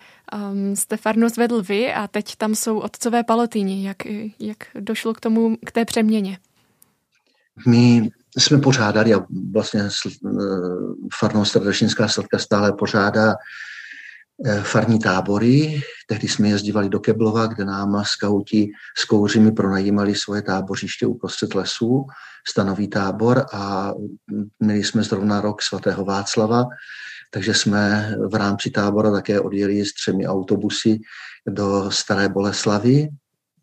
[0.51, 3.87] um, jste farnost vedl vy a teď tam jsou otcové palotýni.
[3.87, 3.97] Jak,
[4.39, 6.37] jak došlo k tomu, k té přeměně?
[7.67, 10.29] My jsme pořádali a vlastně eh,
[11.19, 13.35] farnost Radešínská sladka stále pořádá
[14.43, 15.81] Eh, farní tábory.
[16.07, 22.05] Tehdy jsme jezdívali do Keblova, kde nám skauti s kouřimi pronajímali svoje tábořiště uprostřed lesů,
[22.47, 23.93] stanový tábor a
[24.59, 26.65] měli jsme zrovna rok svatého Václava,
[27.31, 30.99] takže jsme v rámci tábora také odjeli s třemi autobusy
[31.47, 33.09] do Staré Boleslavy,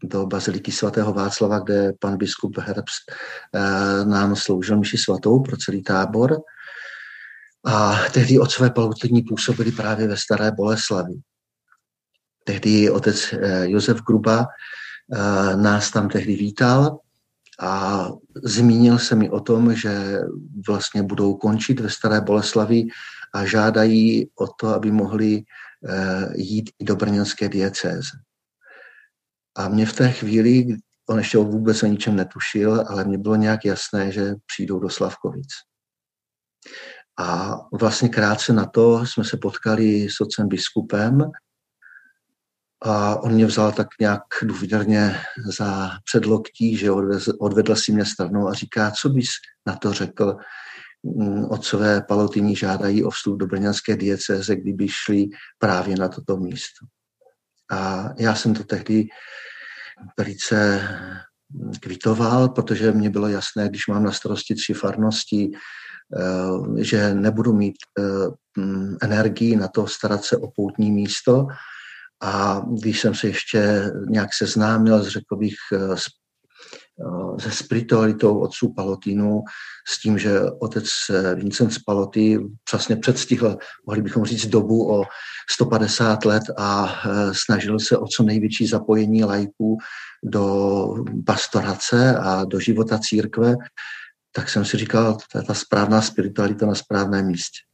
[0.03, 3.12] do Baziliky svatého Václava, kde pan biskup Herbst
[3.55, 6.40] eh, nám sloužil mši svatou pro celý tábor.
[7.64, 11.14] A tehdy otcové palotní působili právě ve Staré Boleslavi.
[12.45, 16.99] Tehdy otec eh, Josef Gruba eh, nás tam tehdy vítal
[17.62, 18.09] a
[18.44, 20.18] zmínil se mi o tom, že
[20.66, 22.87] vlastně budou končit ve Staré Boleslavi
[23.35, 25.42] a žádají o to, aby mohli
[25.88, 28.11] eh, jít i do brněnské diecéze.
[29.57, 30.66] A mě v té chvíli,
[31.09, 35.48] on ještě vůbec o ničem netušil, ale mně bylo nějak jasné, že přijdou do Slavkovic.
[37.18, 41.18] A vlastně krátce na to jsme se potkali s otcem biskupem
[42.85, 45.16] a on mě vzal tak nějak důvěrně
[45.59, 46.90] za předloktí, že
[47.40, 49.29] odvedl si mě stranou a říká, co bys
[49.66, 50.37] na to řekl,
[51.03, 55.27] mm, otcové palotyní žádají o vstup do brněnské diecéze, kdyby šli
[55.59, 56.87] právě na toto místo.
[57.71, 59.07] A já jsem to tehdy
[60.18, 60.88] velice
[61.81, 65.51] kvitoval, protože mě bylo jasné, když mám na starosti tři farnosti,
[66.16, 68.03] Eh, že nebudu mít eh,
[68.61, 71.47] mm, energii na to starat se o poutní místo.
[72.22, 76.06] A když jsem se ještě nějak seznámil, řekl bych, eh, s
[77.38, 79.42] se spiritualitou otců Palotinu,
[79.88, 80.85] s tím, že otec
[81.35, 85.04] Vincent Spaloty přesně předstihl, mohli bychom říct, dobu o
[85.50, 86.94] 150 let a
[87.32, 89.78] snažil se o co největší zapojení lajků
[90.24, 90.87] do
[91.26, 93.54] pastorace a do života církve,
[94.32, 97.71] tak jsem si říkal, to je ta správná spiritualita na správném místě.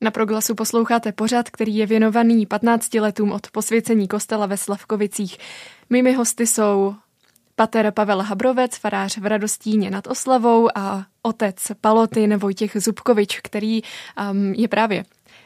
[0.00, 5.38] Na proglasu posloucháte pořad, který je věnovaný 15 letům od posvěcení kostela ve Slavkovicích.
[5.90, 6.94] Mými hosty jsou
[7.56, 13.82] pater Pavel Habrovec, farář v Radostíně nad Oslavou a otec Palotin Vojtěch Zubkovič, který
[14.30, 15.04] um, je právě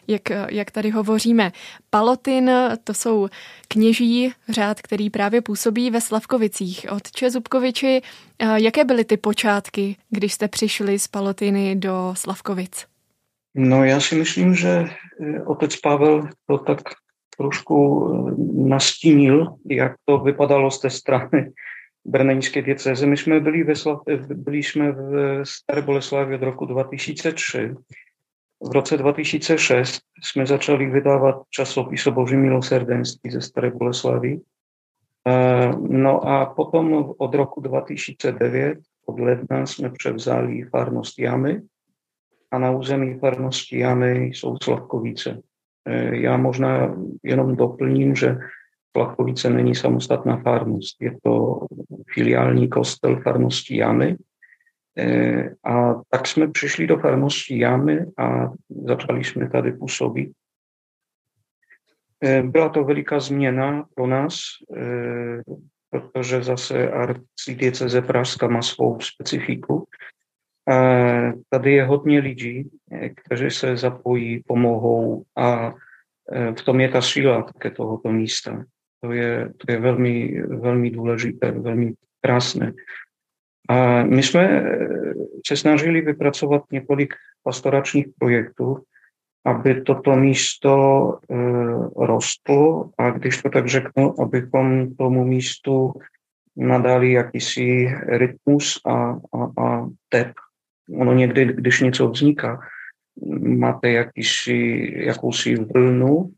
[0.09, 1.53] jak, jak tady hovoříme.
[1.91, 2.51] Palotin,
[2.85, 3.29] to jsou
[3.69, 6.87] kněží řád, který právě působí ve Slavkovicích.
[6.91, 8.03] Otče Zubkoviči,
[8.55, 12.92] jaké byly ty počátky, když jste přišli z Palotiny do Slavkovic?
[13.55, 16.81] No já si myslím, že e, otec Pavel to tak
[17.39, 18.35] trošku e,
[18.69, 21.53] nastínil, jak to vypadalo z té strany
[22.05, 23.07] brněnské diecéze.
[23.07, 24.01] My jsme byli, ve Slav,
[24.35, 27.75] byli jsme v Staré Boleslavě od roku 2003
[28.63, 34.41] v roce 2006 jsme začali vydávat časopis o Boží milosrdenství ze Staré Boleslavy.
[35.89, 41.61] No a potom od roku 2009, od ledna, jsme převzali farnost Jamy
[42.53, 45.43] a na území farnosti Jamy jsou Slavkovice.
[45.85, 48.37] E, já možná jenom doplním, že
[48.97, 50.97] Slavkovice není samostatná farnost.
[51.01, 51.61] Je to
[52.15, 54.17] filiální kostel farnosti Jamy,
[54.99, 58.53] E, a tak jsme přišli do farnosti Jamy a
[58.85, 60.33] začali jsme tady působit.
[62.25, 64.35] E, byla to veliká změna pro nás,
[65.91, 69.89] protože zase arcidieceze Pražská má svou specifiku.
[71.49, 72.71] Tady je hodně lidí,
[73.17, 75.75] kteří se zapojí, pomohou a
[76.59, 78.65] v tom je ta síla také tohoto místa.
[79.01, 82.73] To je, to je velmi, velmi důležité, velmi krásné.
[83.69, 85.15] A my jsme eh,
[85.47, 88.79] se snažili vypracovat několik pastoračních projektů,
[89.45, 90.73] aby toto místo
[91.31, 91.35] e,
[92.07, 95.93] rostlo a když to tak řeknu, abychom tomu místu
[96.57, 100.33] nadali jakýsi rytmus a, a, a tep.
[100.91, 102.61] Ono někdy, když něco vzniká,
[103.41, 106.31] máte jakýsi, jakousi vlnu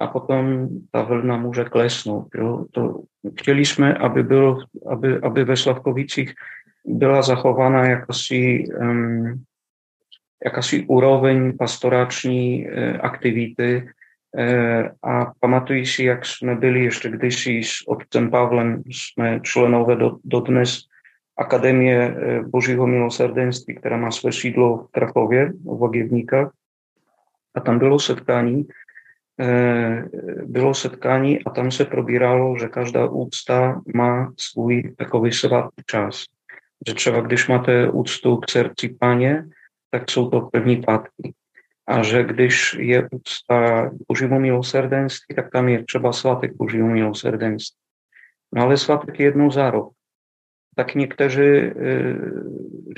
[0.00, 2.28] a potom ta vlna může klesnout.
[2.34, 2.64] Jo?
[2.70, 3.00] To,
[3.38, 6.34] chtěli jsme, aby, byl, aby, aby ve Slavkovicích
[6.84, 9.44] byla zachována jakási, um,
[10.44, 17.88] jakási úroveň pastorační uh, aktivity uh, a pamatuji si, jak jsme byli ještě kdysi s
[17.88, 20.78] otcem Pavlem, jsme členové do, dodnes
[21.38, 26.52] Akademie Božího milosrdenství, která má své sídlo v Krakově, v Vagievníkách.
[27.54, 28.66] A tam bylo setkání,
[30.44, 36.24] bylo setkání a tam se probíralo, že každá úcta má svůj takový svatý čas.
[36.88, 39.44] Že třeba když máte úctu k srdci páně,
[39.90, 41.34] tak jsou to první pátky.
[41.88, 47.78] A že když je úcta Božímu milosrdenství, tak tam je třeba svatek Božímu milosrdenství.
[48.54, 49.92] No ale svatek je jednou za rok.
[50.76, 51.72] Tak někteří e,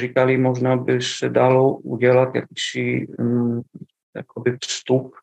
[0.00, 3.60] říkali, možná by se dalo udělat jakýsi mm,
[4.64, 5.14] vstup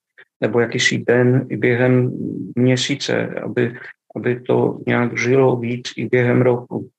[0.42, 2.12] nebo jakýsi den i během
[2.56, 3.76] měsíce, aby,
[4.16, 6.90] aby to nějak žilo víc i během roku.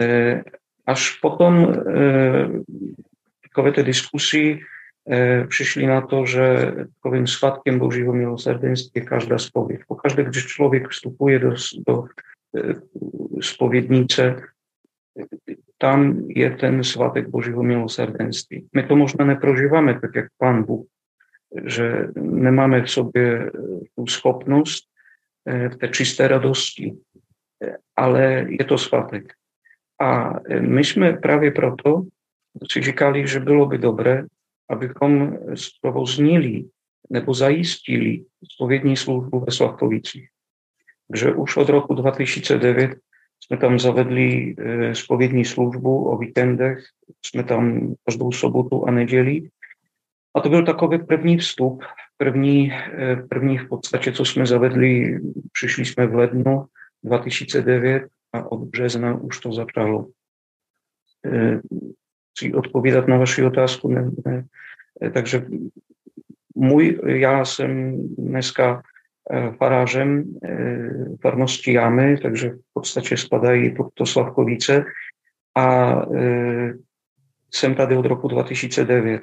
[0.00, 0.42] E,
[0.86, 1.74] až potom e,
[3.42, 4.58] takové ty diskusy
[5.10, 9.80] e, přišli na to, že takovým svatkem Božího milosrdenství je každá spověď.
[9.88, 11.54] Pokaždé, když člověk vstupuje do,
[11.88, 12.04] do
[13.40, 14.36] spovědnice,
[15.78, 18.68] tam je ten svatek Božího milosrdenství.
[18.74, 20.86] My to možná neprožíváme tak, jak Pán Bůh,
[21.66, 23.50] že nemáme v sobě
[23.94, 24.84] tu schopnost
[25.46, 26.94] v té čisté radosti,
[27.96, 29.32] ale je to svatek.
[30.00, 32.02] A my jsme právě proto
[32.72, 34.24] si říkali, že bylo by dobré,
[34.70, 36.64] abychom zprovoznili
[37.10, 40.28] nebo zajistili spovědní službu ve Slavkovicích.
[41.08, 42.98] Takže už od roku 2009
[43.44, 44.54] jsme tam zavedli
[44.92, 46.78] spovědní službu o víkendech,
[47.26, 49.48] jsme tam každou sobotu a neděli.
[50.34, 51.84] A to byl takový první vstup,
[52.16, 52.72] první,
[53.28, 55.20] první v podstatě, co jsme zavedli,
[55.52, 56.64] přišli jsme v lednu
[57.04, 60.06] 2009 a od března už to začalo.
[62.30, 63.88] Chci odpovídat na vaši otázku.
[63.88, 64.44] Ne, ne.
[65.12, 65.46] Takže
[66.54, 68.82] můj, já jsem dneska
[69.58, 70.24] farářem
[71.20, 74.84] farnosti Jámy, takže v podstatě spadají pod to Slavkovice
[75.56, 75.96] a
[77.54, 79.22] jsem tady od roku 2009.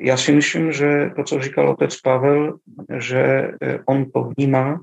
[0.00, 2.58] Já si myslím, že to, co říkal otec Pavel,
[2.98, 3.50] že
[3.86, 4.80] on to vnímá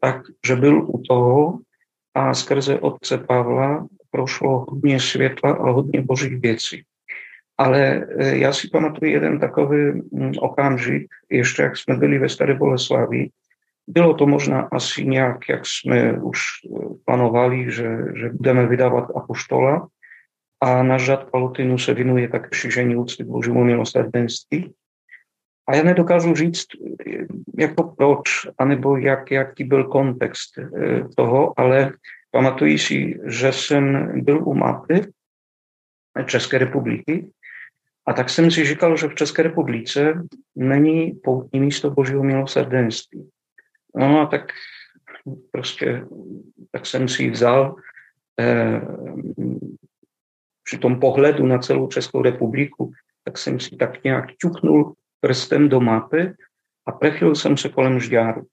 [0.00, 1.58] tak, že byl u toho
[2.14, 6.84] a skrze otce Pavla prošlo hodně světla a hodně božích věcí.
[7.58, 10.02] Ale já si pamatuju jeden takový
[10.40, 13.28] okamžik, ještě jak jsme byli ve Staré Boleslavi,
[13.86, 16.40] bylo to možná asi nějak, jak jsme už
[17.04, 19.88] plánovali, že, že budeme vydávat apoštola.
[20.60, 24.74] A náš řad Palutinu se věnuje také šíření úcty k božímu milosrdenství.
[25.68, 26.66] A já nedokážu říct,
[27.58, 28.28] jako proč,
[28.58, 30.58] anebo jak, jaký byl kontext
[31.16, 31.92] toho, ale
[32.30, 35.00] pamatuji si, že jsem byl u mapy
[36.26, 37.30] České republiky
[38.08, 40.22] a tak jsem si říkal, že v České republice
[40.56, 43.30] není poutní místo božího milosrdenství.
[43.96, 44.52] No a tak
[45.50, 46.06] prostě,
[46.70, 47.76] tak jsem si vzal
[48.40, 48.80] eh,
[50.64, 52.92] při tom pohledu na celou Českou republiku,
[53.24, 56.32] tak jsem si tak nějak ťuknul prstem do mapy
[56.86, 58.46] a prechyl jsem se kolem žďáru.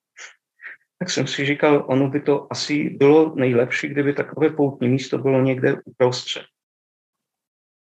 [1.00, 5.42] Tak jsem si říkal, ono by to asi bylo nejlepší, kdyby takové poutní místo bylo
[5.42, 6.44] někde uprostřed.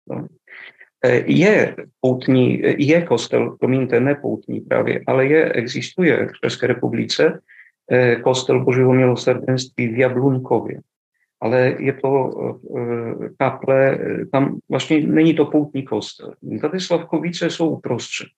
[0.09, 0.27] No.
[1.05, 7.41] E, je poutní, je kostel, promiňte, ne poutní právě, ale je, existuje v České republice
[7.91, 10.81] e, kostel Božího milosrdenství v Jablunkově.
[11.43, 12.31] Ale je to
[13.39, 13.99] kaple,
[14.33, 16.35] tam vlastně není to poutní kostel.
[16.61, 18.29] Tady Slavkovice jsou uprostřed.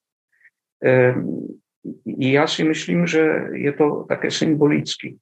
[2.19, 5.19] Já si myslím, že je to také symbolický.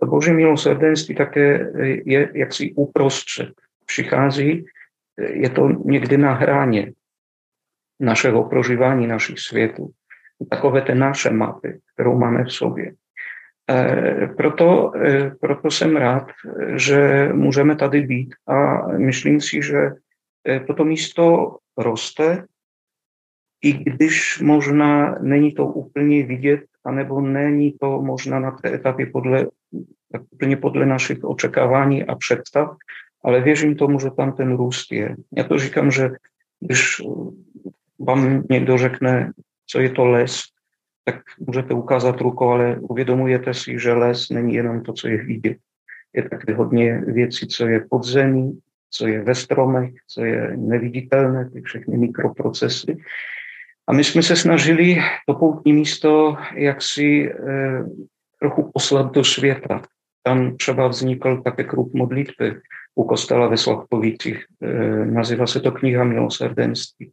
[0.00, 1.72] To Boží milosrdenství také
[2.04, 3.48] je jaksi uprostřed.
[3.86, 4.64] Přichází,
[5.20, 6.92] je to někdy na hraně
[8.00, 9.90] našeho prožívání našich světů.
[10.50, 12.92] Takové ty naše mapy, kterou máme v sobě.
[14.36, 14.92] Proto,
[15.40, 16.30] proto jsem rád,
[16.76, 19.90] že můžeme tady být a myslím si, že
[20.66, 22.44] toto místo roste
[23.64, 29.46] i když možná není to úplně vidět, anebo není to možná na té etapě podle,
[30.30, 32.76] úplně podle našich očekávání a představ,
[33.24, 35.16] ale věřím tomu, že tam ten růst je.
[35.36, 36.10] Já to říkám, že
[36.60, 37.02] když
[37.98, 39.32] vám někdo řekne,
[39.66, 40.40] co je to les,
[41.04, 41.16] tak
[41.46, 45.56] můžete ukázat rukou, ale uvědomujete si, že les není jenom to, co je vidět.
[46.12, 48.58] Je taky hodně věcí, co je pod zemí,
[48.90, 52.96] co je ve stromech, co je neviditelné, ty všechny mikroprocesy.
[53.86, 54.96] A my jsme se snažili
[55.26, 57.84] to poutní místo jaksi eh,
[58.40, 59.82] trochu poslat do světa.
[60.22, 62.60] Tam třeba vznikl také kruh modlitby
[62.94, 64.44] u kostela ve Slavkovicích.
[64.62, 67.12] Eh, nazývá se to kniha milosrdenství.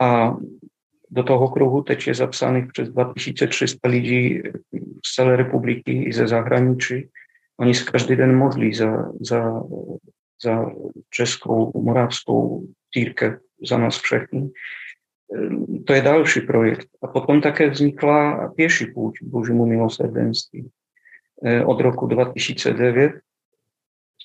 [0.00, 0.36] A
[1.10, 4.42] do toho kruhu teď je zapsaných přes 2300 lidí
[5.06, 7.08] z celé republiky i ze zahraničí.
[7.60, 9.62] Oni se každý den modlí za, za
[10.44, 10.70] za
[11.10, 13.38] českou, moravskou církev,
[13.68, 14.50] za nás všechny.
[15.86, 16.88] To je další projekt.
[17.02, 20.68] A potom také vznikla pěší půjč k Božímu milosrdenství.
[21.42, 23.12] Od roku 2009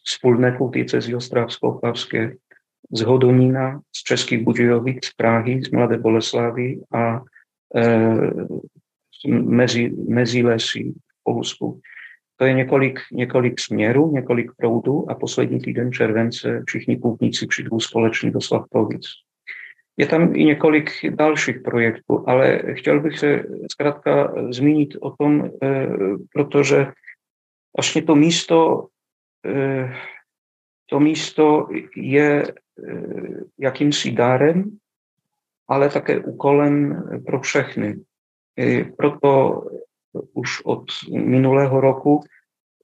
[0.05, 2.37] wspólne diecezji ostravsko-opavské
[2.91, 7.21] z Hodonína, z Českých Budějovic, z Prahy, z Mladé Boleslavy a
[7.75, 8.07] e,
[9.29, 11.79] mezi, mezi lesy v Polsku.
[12.37, 18.31] To je několik, několik směrů, několik proudů a poslední týden července všichni poutníci přijdou společně
[18.31, 19.05] do Slavkovic.
[19.97, 25.87] Je tam i několik dalších projektů, ale chtěl bych se zkrátka zmínit o tom, e,
[26.33, 26.87] protože
[27.77, 28.87] vlastně to místo,
[29.45, 29.93] e,
[30.89, 32.53] to místo je e,
[33.59, 34.77] jakýmsi dárem,
[35.67, 37.95] ale také úkolem pro všechny.
[38.97, 39.61] Proto
[40.33, 42.21] už od minulého roku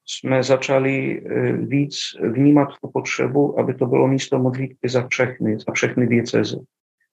[0.05, 1.23] jsme začali
[1.57, 1.95] víc
[2.31, 6.57] vnímat tu potřebu, aby to bylo místo modlitby za všechny, za všechny dieceze.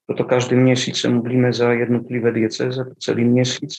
[0.07, 3.75] Proto každý měsíc se modlíme za jednotlivé dieceze, celý měsíc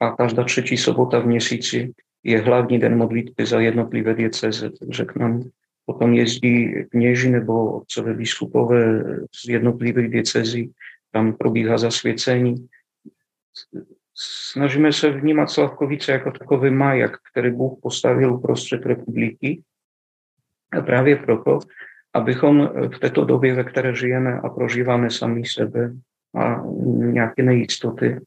[0.00, 1.92] a každá třetí sobota v měsíci
[2.28, 5.42] je hlavní den modlitby za jednotlivé dieceze, takže k nám
[5.86, 9.04] potom jezdí kněži nebo otcové biskupové
[9.44, 10.72] z jednotlivých diecezí,
[11.12, 12.68] tam probíhá zasvěcení.
[14.50, 19.62] Snažíme se vnímat Slavkovice jako takový majak, který Bůh postavil uprostřed republiky.
[20.72, 21.58] A právě proto,
[22.14, 25.92] abychom v této době, ve které žijeme a prožíváme sami sebe
[26.36, 26.62] a
[26.92, 28.20] nějaké nejistoty,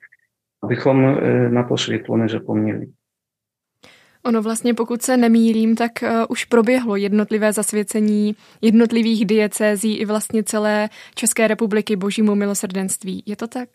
[0.64, 2.88] abychom eh, na to světlo nezapomněli.
[4.26, 10.43] Ono vlastně, pokud se nemýlím, tak uh, už proběhlo jednotlivé zasvěcení jednotlivých diecézí i vlastně
[10.43, 13.24] celé České republiky božímu milosrdenství.
[13.26, 13.69] Je to tak?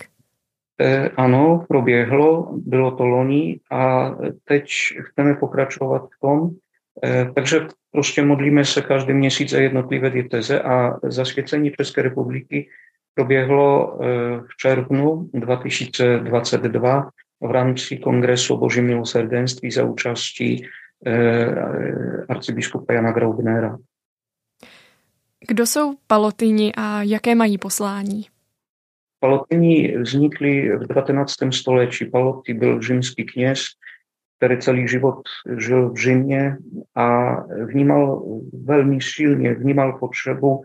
[0.80, 4.11] E, ano, proběhlo, bylo to loni a
[4.44, 4.70] teď
[5.01, 6.51] chceme pokračovat v tom,
[7.05, 12.68] e, takže prostě modlíme se každý měsíc za jednotlivé dieceze a zasvěcení České republiky
[13.14, 14.07] proběhlo e,
[14.40, 17.11] v červnu 2022
[17.41, 20.66] v rámci Kongresu o Božím milosrdenství za účastí
[21.07, 23.78] eh, arcibiskupa Jana Graubnera.
[25.49, 28.26] Kdo jsou palotyni a jaké mají poslání?
[29.20, 31.34] Palotyni vznikly v 19.
[31.51, 32.05] století.
[32.05, 33.61] Paloty byl římský kněz,
[34.37, 35.20] který celý život
[35.59, 36.57] žil v Římě
[36.95, 38.24] a vnímal
[38.64, 40.62] velmi silně, vnímal potřebu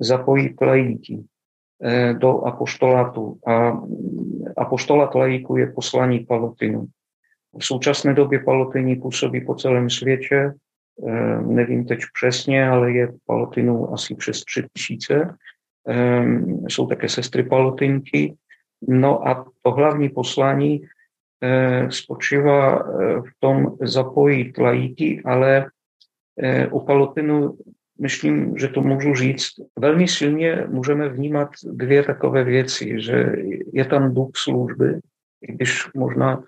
[0.00, 1.24] zapojit lajíky.
[1.82, 3.38] E, do apoštolátu.
[3.46, 3.82] A
[4.56, 6.86] apoštolát lajíku je poslání Palotinu.
[7.58, 10.52] V současné době Palotyni působí po celém světě, e,
[11.42, 15.36] nevím teď přesně, ale je Palotinů asi přes tři tisíce.
[15.88, 16.24] E,
[16.68, 18.34] jsou také sestry Palotinky.
[18.88, 20.80] No a to hlavní poslání
[21.88, 22.82] spočívá
[23.20, 25.66] v tom zapojit lajíky, ale
[26.70, 27.58] u Palotinu
[28.00, 33.32] myslím, že to můžu říct, velmi silně můžeme vnímat dvě takové věci, že
[33.72, 35.00] je tam duch služby,
[35.42, 36.42] i když možná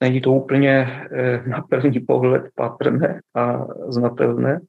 [0.00, 0.70] není to úplně
[1.12, 4.60] eh, na první pohled patrné a znatelné,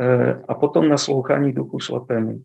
[0.00, 2.42] eh, a potom naslouchání duchu svatému.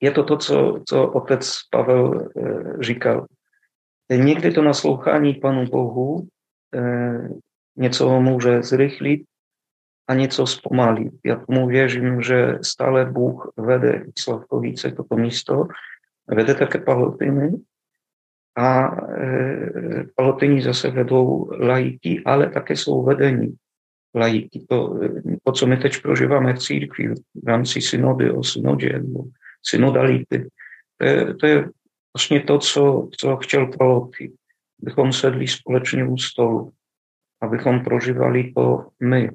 [0.00, 3.26] Je to to, co, co otec Pavel eh, říkal.
[4.10, 6.28] Někdy to naslouchání Panu Bohu
[7.76, 9.24] něco může zrychlit,
[10.08, 11.10] a něco zpomalí.
[11.24, 15.68] Já tomu věřím, že stále Bůh vede Slavkovice, toto místo,
[16.28, 17.52] vede také Palotiny
[18.56, 23.54] a e, Palotiny zase vedou lajíky, ale také jsou vedení
[24.14, 24.66] lajíky.
[24.68, 25.00] To,
[25.44, 29.24] to, co my teď prožíváme v církvi v rámci synody o synodě nebo
[29.62, 30.48] synodality,
[30.98, 31.68] to je, to je
[32.16, 34.32] vlastně to, co, co chtěl Paloty.
[34.82, 36.72] Abychom sedli společně u stolu,
[37.42, 39.30] abychom prožívali to my,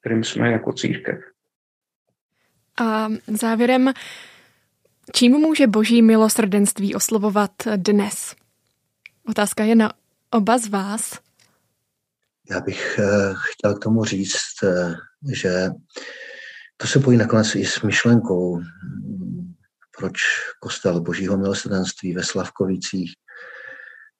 [0.00, 1.18] kterým jsme jako církev.
[2.80, 3.92] A závěrem,
[5.14, 8.34] čím může boží milosrdenství oslovovat dnes?
[9.28, 9.92] Otázka je na
[10.30, 11.18] oba z vás.
[12.50, 14.94] Já bych eh, chtěl k tomu říct, eh,
[15.32, 15.70] že
[16.76, 18.60] to se pojí nakonec i s myšlenkou,
[19.98, 20.18] proč
[20.60, 23.12] kostel Božího milosrdenství ve Slavkovicích,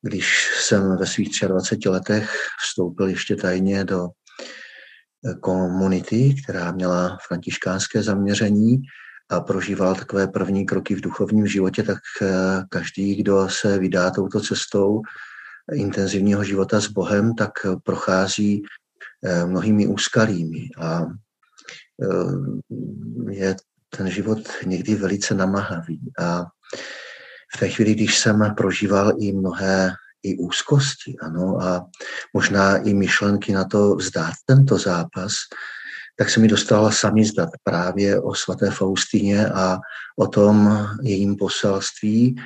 [0.02, 4.08] když jsem ve svých 23 letech vstoupil ještě tajně do
[5.40, 8.82] komunity, která měla františkánské zaměření
[9.30, 12.28] a prožíval takové první kroky v duchovním životě, tak eh,
[12.68, 15.02] každý, kdo se vydá touto cestou
[15.74, 17.50] intenzivního života s Bohem, tak
[17.82, 18.62] prochází
[19.24, 21.02] eh, mnohými úskalími a
[22.02, 23.56] eh, je
[23.96, 26.00] ten život někdy velice namahavý.
[26.18, 26.44] A
[27.56, 29.92] v té chvíli, když jsem prožíval i mnohé
[30.22, 31.86] i úzkosti, ano, a
[32.34, 35.32] možná i myšlenky na to vzdát tento zápas,
[36.18, 39.78] tak se mi dostala samizdat právě o svaté Faustině a
[40.18, 42.36] o tom jejím poselství,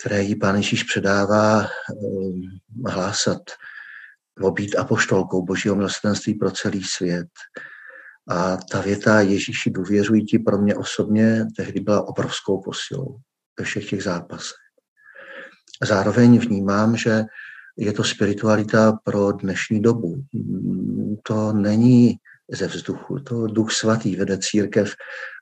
[0.00, 1.66] které jí pán Ježíš předává eh,
[2.90, 3.42] hlásat,
[4.40, 7.28] obít apoštolkou božího milosrdenství pro celý svět.
[8.28, 13.16] A ta věta Ježíši důvěřují ti pro mě osobně tehdy byla obrovskou posilou
[13.58, 14.69] ve všech těch zápasech.
[15.82, 17.24] Zároveň vnímám, že
[17.76, 20.24] je to spiritualita pro dnešní dobu.
[21.22, 22.18] To není
[22.50, 23.18] ze vzduchu.
[23.18, 24.94] To Duch Svatý vede církev,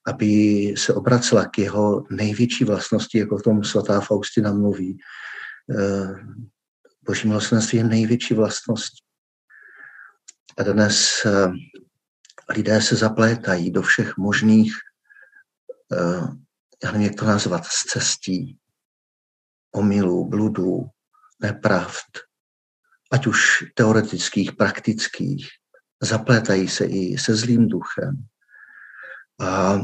[0.06, 0.28] aby
[0.76, 4.98] se obracela k jeho největší vlastnosti, jako v tom svatá Faustina mluví.
[5.78, 6.14] Eh,
[7.06, 8.92] Boží milosrdenství je největší vlastnost.
[10.58, 11.48] A dnes eh,
[12.56, 14.72] lidé se zaplétají do všech možných,
[15.92, 16.20] eh,
[16.84, 18.58] já nevím, jak to nazvat, z cestí,
[19.72, 20.86] omylů, bludů,
[21.42, 22.06] nepravd,
[23.12, 25.48] ať už teoretických, praktických,
[26.02, 28.26] zaplétají se i se zlým duchem.
[29.40, 29.80] A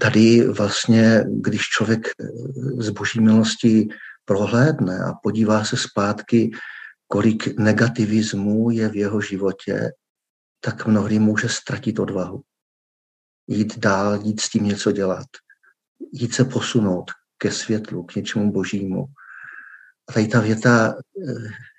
[0.00, 2.08] tady vlastně, když člověk
[2.78, 3.88] z boží milosti
[4.24, 6.50] prohlédne a podívá se zpátky,
[7.08, 9.92] kolik negativismu je v jeho životě,
[10.60, 12.42] tak mnohdy může ztratit odvahu.
[13.46, 15.26] Jít dál, jít s tím něco dělat.
[16.12, 19.06] Jít se posunout ke světlu, k něčemu božímu.
[20.08, 21.32] A tady ta věta eh,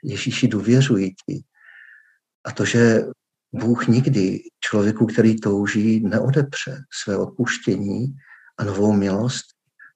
[0.04, 1.44] Ježíši důvěřují ti.
[2.46, 3.02] A to, že
[3.54, 8.16] Bůh nikdy člověku, který touží, neodepře své odpuštění
[8.58, 9.46] a novou milost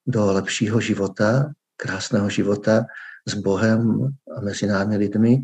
[0.07, 2.86] do lepšího života, krásného života
[3.28, 4.07] s Bohem
[4.38, 5.41] a mezi námi lidmi,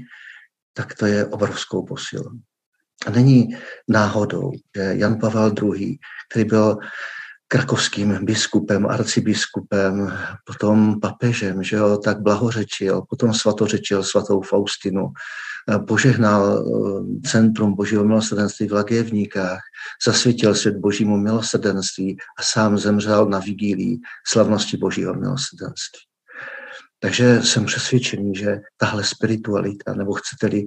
[0.74, 2.32] tak to je obrovskou posilou.
[3.06, 3.58] A není
[3.88, 5.98] náhodou, že Jan Pavel II.,
[6.30, 6.78] který byl
[7.48, 10.14] krakovským biskupem, arcibiskupem,
[10.46, 15.12] potom papežem, že jo, tak blahořečil, potom svatořečil svatou Faustinu,
[15.88, 19.60] požehnal eh, Centrum Božího milosrdenství v Lagevníkách,
[20.06, 26.02] zasvětil svět Božímu milosrdenství a sám zemřel na vigílii slavnosti Božího milosrdenství.
[27.00, 30.66] Takže jsem přesvědčený, že tahle spiritualita, nebo chcete-li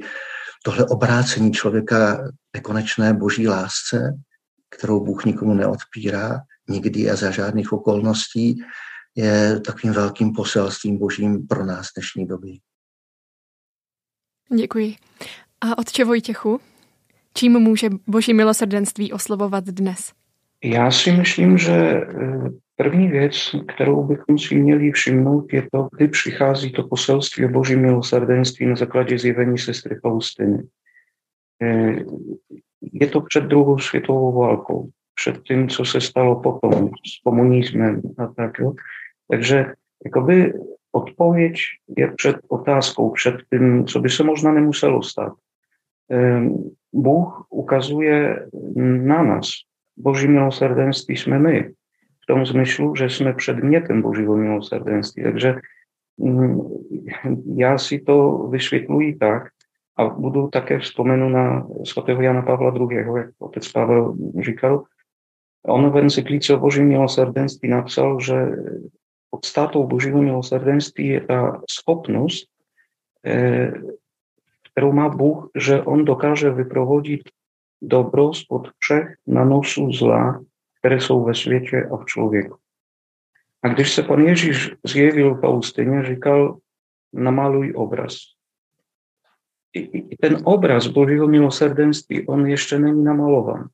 [0.64, 2.24] tohle obrácení člověka
[2.56, 4.14] nekonečné boží lásce,
[4.70, 6.40] kterou Bůh nikomu neodpírá,
[6.70, 8.62] nikdy a za žádných okolností,
[9.16, 12.58] je takovým velkým poselstvím božím pro nás dnešní doby.
[14.56, 14.96] Děkuji.
[15.60, 16.60] A otče Vojtěchu,
[17.34, 20.12] čím může boží milosrdenství oslovovat dnes?
[20.64, 22.04] Já si myslím, že eh,
[22.76, 27.76] první věc, kterou bychom si měli všimnout, je to, kdy přichází to poselství o boží
[27.76, 30.62] milosrdenství na základě zjevení sestry Faustiny.
[31.62, 32.04] Eh,
[32.92, 34.90] je to před druhou světovou válkou,
[35.20, 38.58] před tím, co se stalo potom s komunismem a tak.
[38.58, 38.72] Jo.
[39.30, 39.66] Takže
[40.04, 40.52] jakoby
[40.92, 41.54] odpověď
[41.96, 45.32] je před otázkou, před tím, co by se možná nemuselo stát.
[46.10, 48.46] Ehm, Bůh ukazuje
[48.82, 49.46] na nás.
[49.96, 51.70] Boží milosrdenství jsme my.
[52.22, 55.22] V tom smyslu, že jsme předmětem Božího milosrdenství.
[55.22, 55.54] Takže
[56.18, 56.60] mm,
[57.56, 59.42] já si to vysvětluji tak,
[59.96, 64.84] a budu také vzpomenu na svatého Jana Pavla II., jak otec Pavel říkal.
[65.66, 68.34] On v encyklice o Božím milosrdenství napsal, že
[69.30, 72.48] podstatou Božího milosrdenství je ta schopnost,
[73.26, 73.72] eh,
[74.72, 77.20] kterou má Bůh, že On dokáže vyprovodit
[77.82, 80.44] dobro spod všech nanosů zla,
[80.78, 82.56] které jsou ve světě a v člověku.
[83.62, 86.58] A když se pan Ježíš zjevil Faustině, říkal,
[87.12, 88.16] namaluj obraz.
[89.72, 93.68] I, I ten obraz Božího milosrdenství, on ještě není namalovan.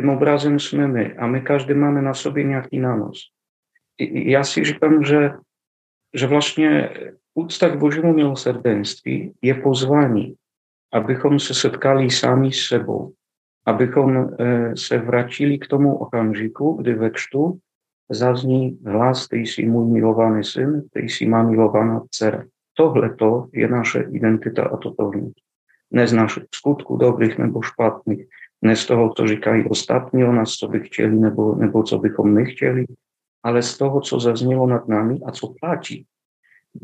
[0.00, 3.32] Tím obrazem jsme my a my každý máme na sobě nějaký nanos
[4.14, 5.30] já si říkám, že,
[6.14, 6.90] že vlastně
[7.34, 10.34] úcta k božímu milosrdenství je pozvání,
[10.92, 13.12] abychom se setkali sami s sebou,
[13.66, 17.58] abychom eh, se vrátili k tomu okamžiku, kdy ve křtu
[18.10, 22.44] zazní hlas, ty jsi můj milovaný syn, ty jsi má milovaná dcera.
[22.74, 25.36] Tohle to je naše identita a totožnost.
[25.90, 28.26] Ne z našich skutků dobrých nebo špatných,
[28.62, 32.34] ne z toho, co říkají ostatní o nás, co by chtěli nebo, nebo co bychom
[32.34, 32.84] nechtěli,
[33.42, 36.06] ale z toho, co zaznělo nad nami a co platí.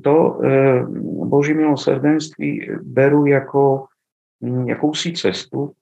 [0.05, 0.83] To e,
[1.25, 3.87] Boží milosrdenství beru jako
[4.41, 5.73] mm, jakousi cestu,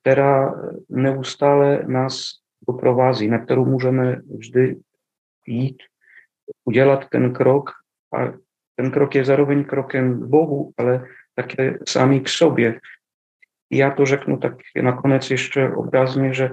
[0.00, 0.54] která
[0.88, 2.30] neustále nás
[2.68, 4.76] doprovází, na kterou můžeme vždy
[5.46, 5.82] jít,
[6.64, 7.70] udělat ten krok
[8.14, 8.32] a
[8.76, 12.80] ten krok je zároveň krokem k Bohu, ale také sami k sobě.
[13.70, 14.52] Já to řeknu tak
[14.82, 16.50] nakonec ještě obrazně, že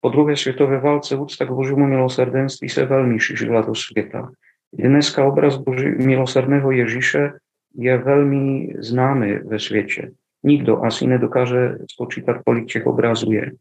[0.00, 4.30] po druhé světové válce úcta k božímu milosrdenství se velmi šířila do světa.
[4.72, 7.32] Dneska obraz boží, milosrdného Ježíše
[7.74, 10.10] je velmi známý ve světě.
[10.42, 13.52] Nikdo asi nedokáže spočítat, kolik těch obrazů je.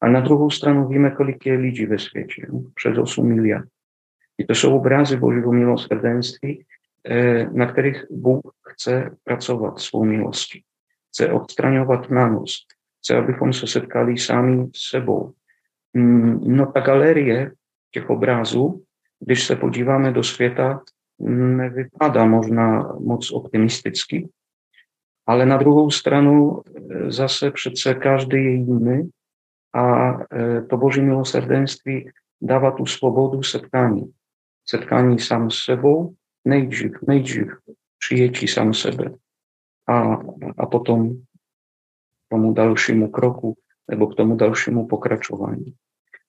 [0.00, 3.68] Ale na druhou stranu víme, kolik je lidí ve světě, no, přes 8 miliard.
[4.38, 6.64] I to jsou obrazy Božího milosrdenství,
[7.08, 10.62] eh, na kterých Bůh chce pracovat svou milostí.
[11.14, 12.66] Chce odstraňovat nánost.
[12.98, 15.32] Chce, abychom se setkali sami sebou.
[15.92, 17.52] Mm, no ta galerie
[17.90, 18.84] těch obrázů,
[19.20, 20.80] když se podíváme do světa,
[21.28, 24.28] nevypadá možná moc optimisticky,
[25.26, 29.10] ale na druhou stranu e, zase přece každý je jiný
[29.74, 32.10] a e, to boží milosrdenství
[32.42, 34.12] dává tu svobodu setkání.
[34.66, 37.46] Setkání sám s sebou, nejdřív, nejdřív
[37.98, 39.14] přijetí sám sebe
[39.88, 40.18] a,
[40.58, 41.10] a potom
[42.28, 43.54] tomu dalšímu kroku
[43.90, 45.74] nebo k tomu dalšímu pokračování.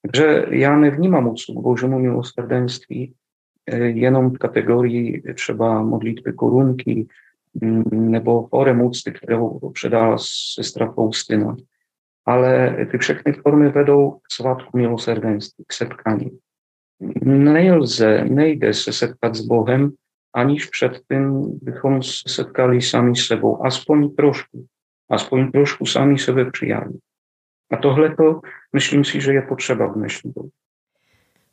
[0.01, 3.14] Takže já nevnímám odsud božímu milosrdenství
[3.66, 7.08] e, jenom v kategorii třeba modlitby korunky,
[7.91, 10.18] nebo forem úcty, kterou předala
[10.56, 11.56] sestra Faustina.
[12.26, 16.39] Ale ty všechny formy vedou k svátku milosrdenství, k setkání.
[17.24, 19.91] Nelze, nejde se setkat s Bohem,
[20.36, 24.66] aniž předtím bychom se setkali sami s sebou, aspoň trošku,
[25.10, 26.94] aspoň trošku sami sebe přijali.
[27.72, 28.42] A tohle to
[28.74, 30.52] myslím si, že je potřeba v dnešní době.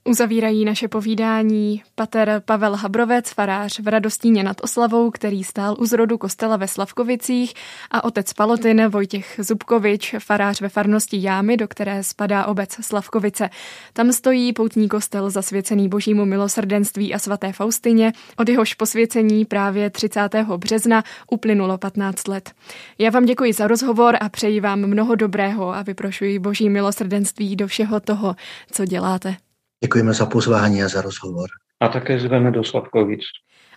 [0.05, 6.19] Uzavírají naše povídání pater Pavel Habrovec, farář v Radostíně nad Oslavou, který stál u zrodu
[6.19, 7.55] kostela ve Slavkovicích
[7.91, 13.51] a otec Palotin Vojtěch Zubkovič, farář ve farnosti Jámy, do které spadá obec Slavkovice.
[13.93, 20.35] Tam stojí poutní kostel zasvěcený božímu milosrdenství a svaté Faustině, od jehož posvěcení právě 30.
[20.57, 22.51] března uplynulo 15 let.
[22.99, 27.67] Já vám děkuji za rozhovor a přeji vám mnoho dobrého a vyprošuji boží milosrdenství do
[27.67, 28.37] všeho toho,
[28.73, 29.37] co děláte.
[29.83, 31.49] Děkujeme za pozvání a za rozhovor.
[31.81, 33.21] A také zveme do Slavkovic.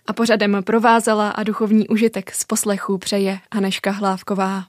[0.06, 4.64] A pořadem provázela a duchovní užitek z poslechu přeje Aneška Hlávková.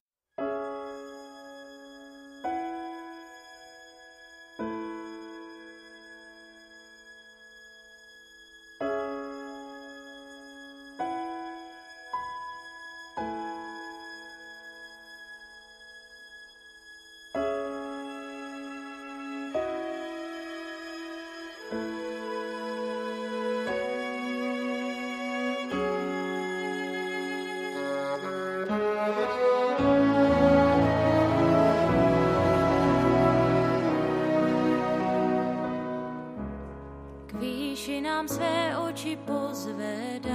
[38.18, 40.34] Nám své oči pozvedám,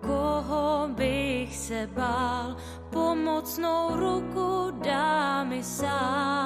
[0.00, 2.56] koho bych se bál,
[2.90, 6.45] pomocnou ruku dá mi sám,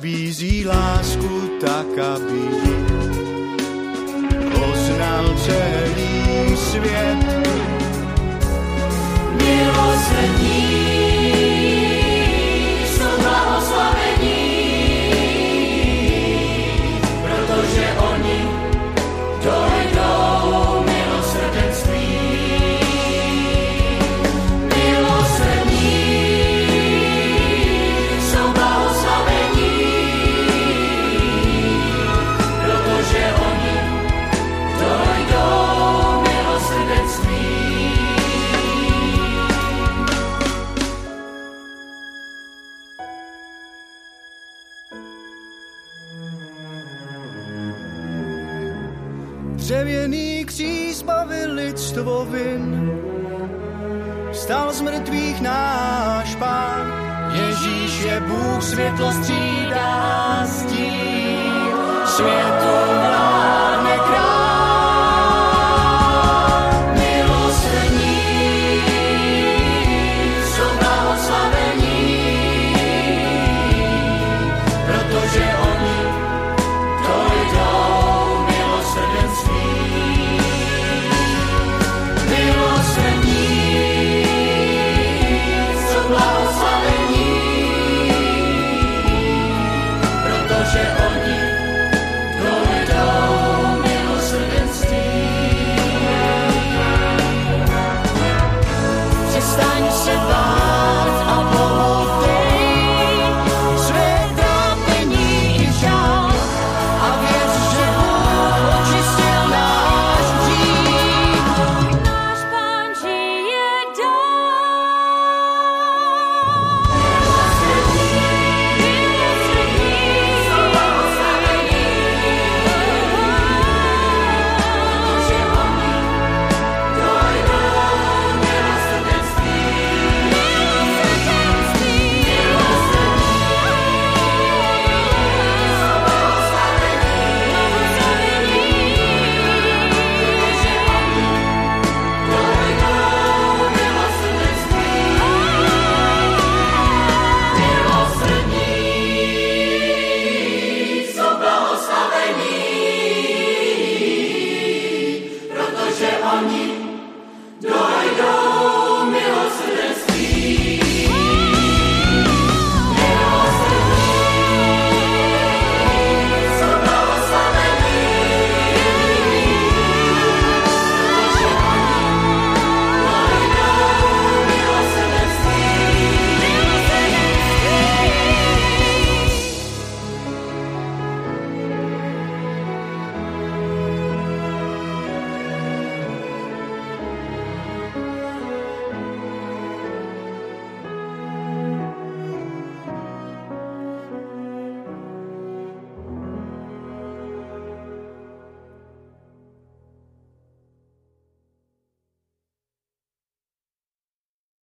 [0.00, 2.42] nabízí lásku tak, aby
[4.48, 7.20] poznal celý svět.
[9.36, 10.69] Milosrdní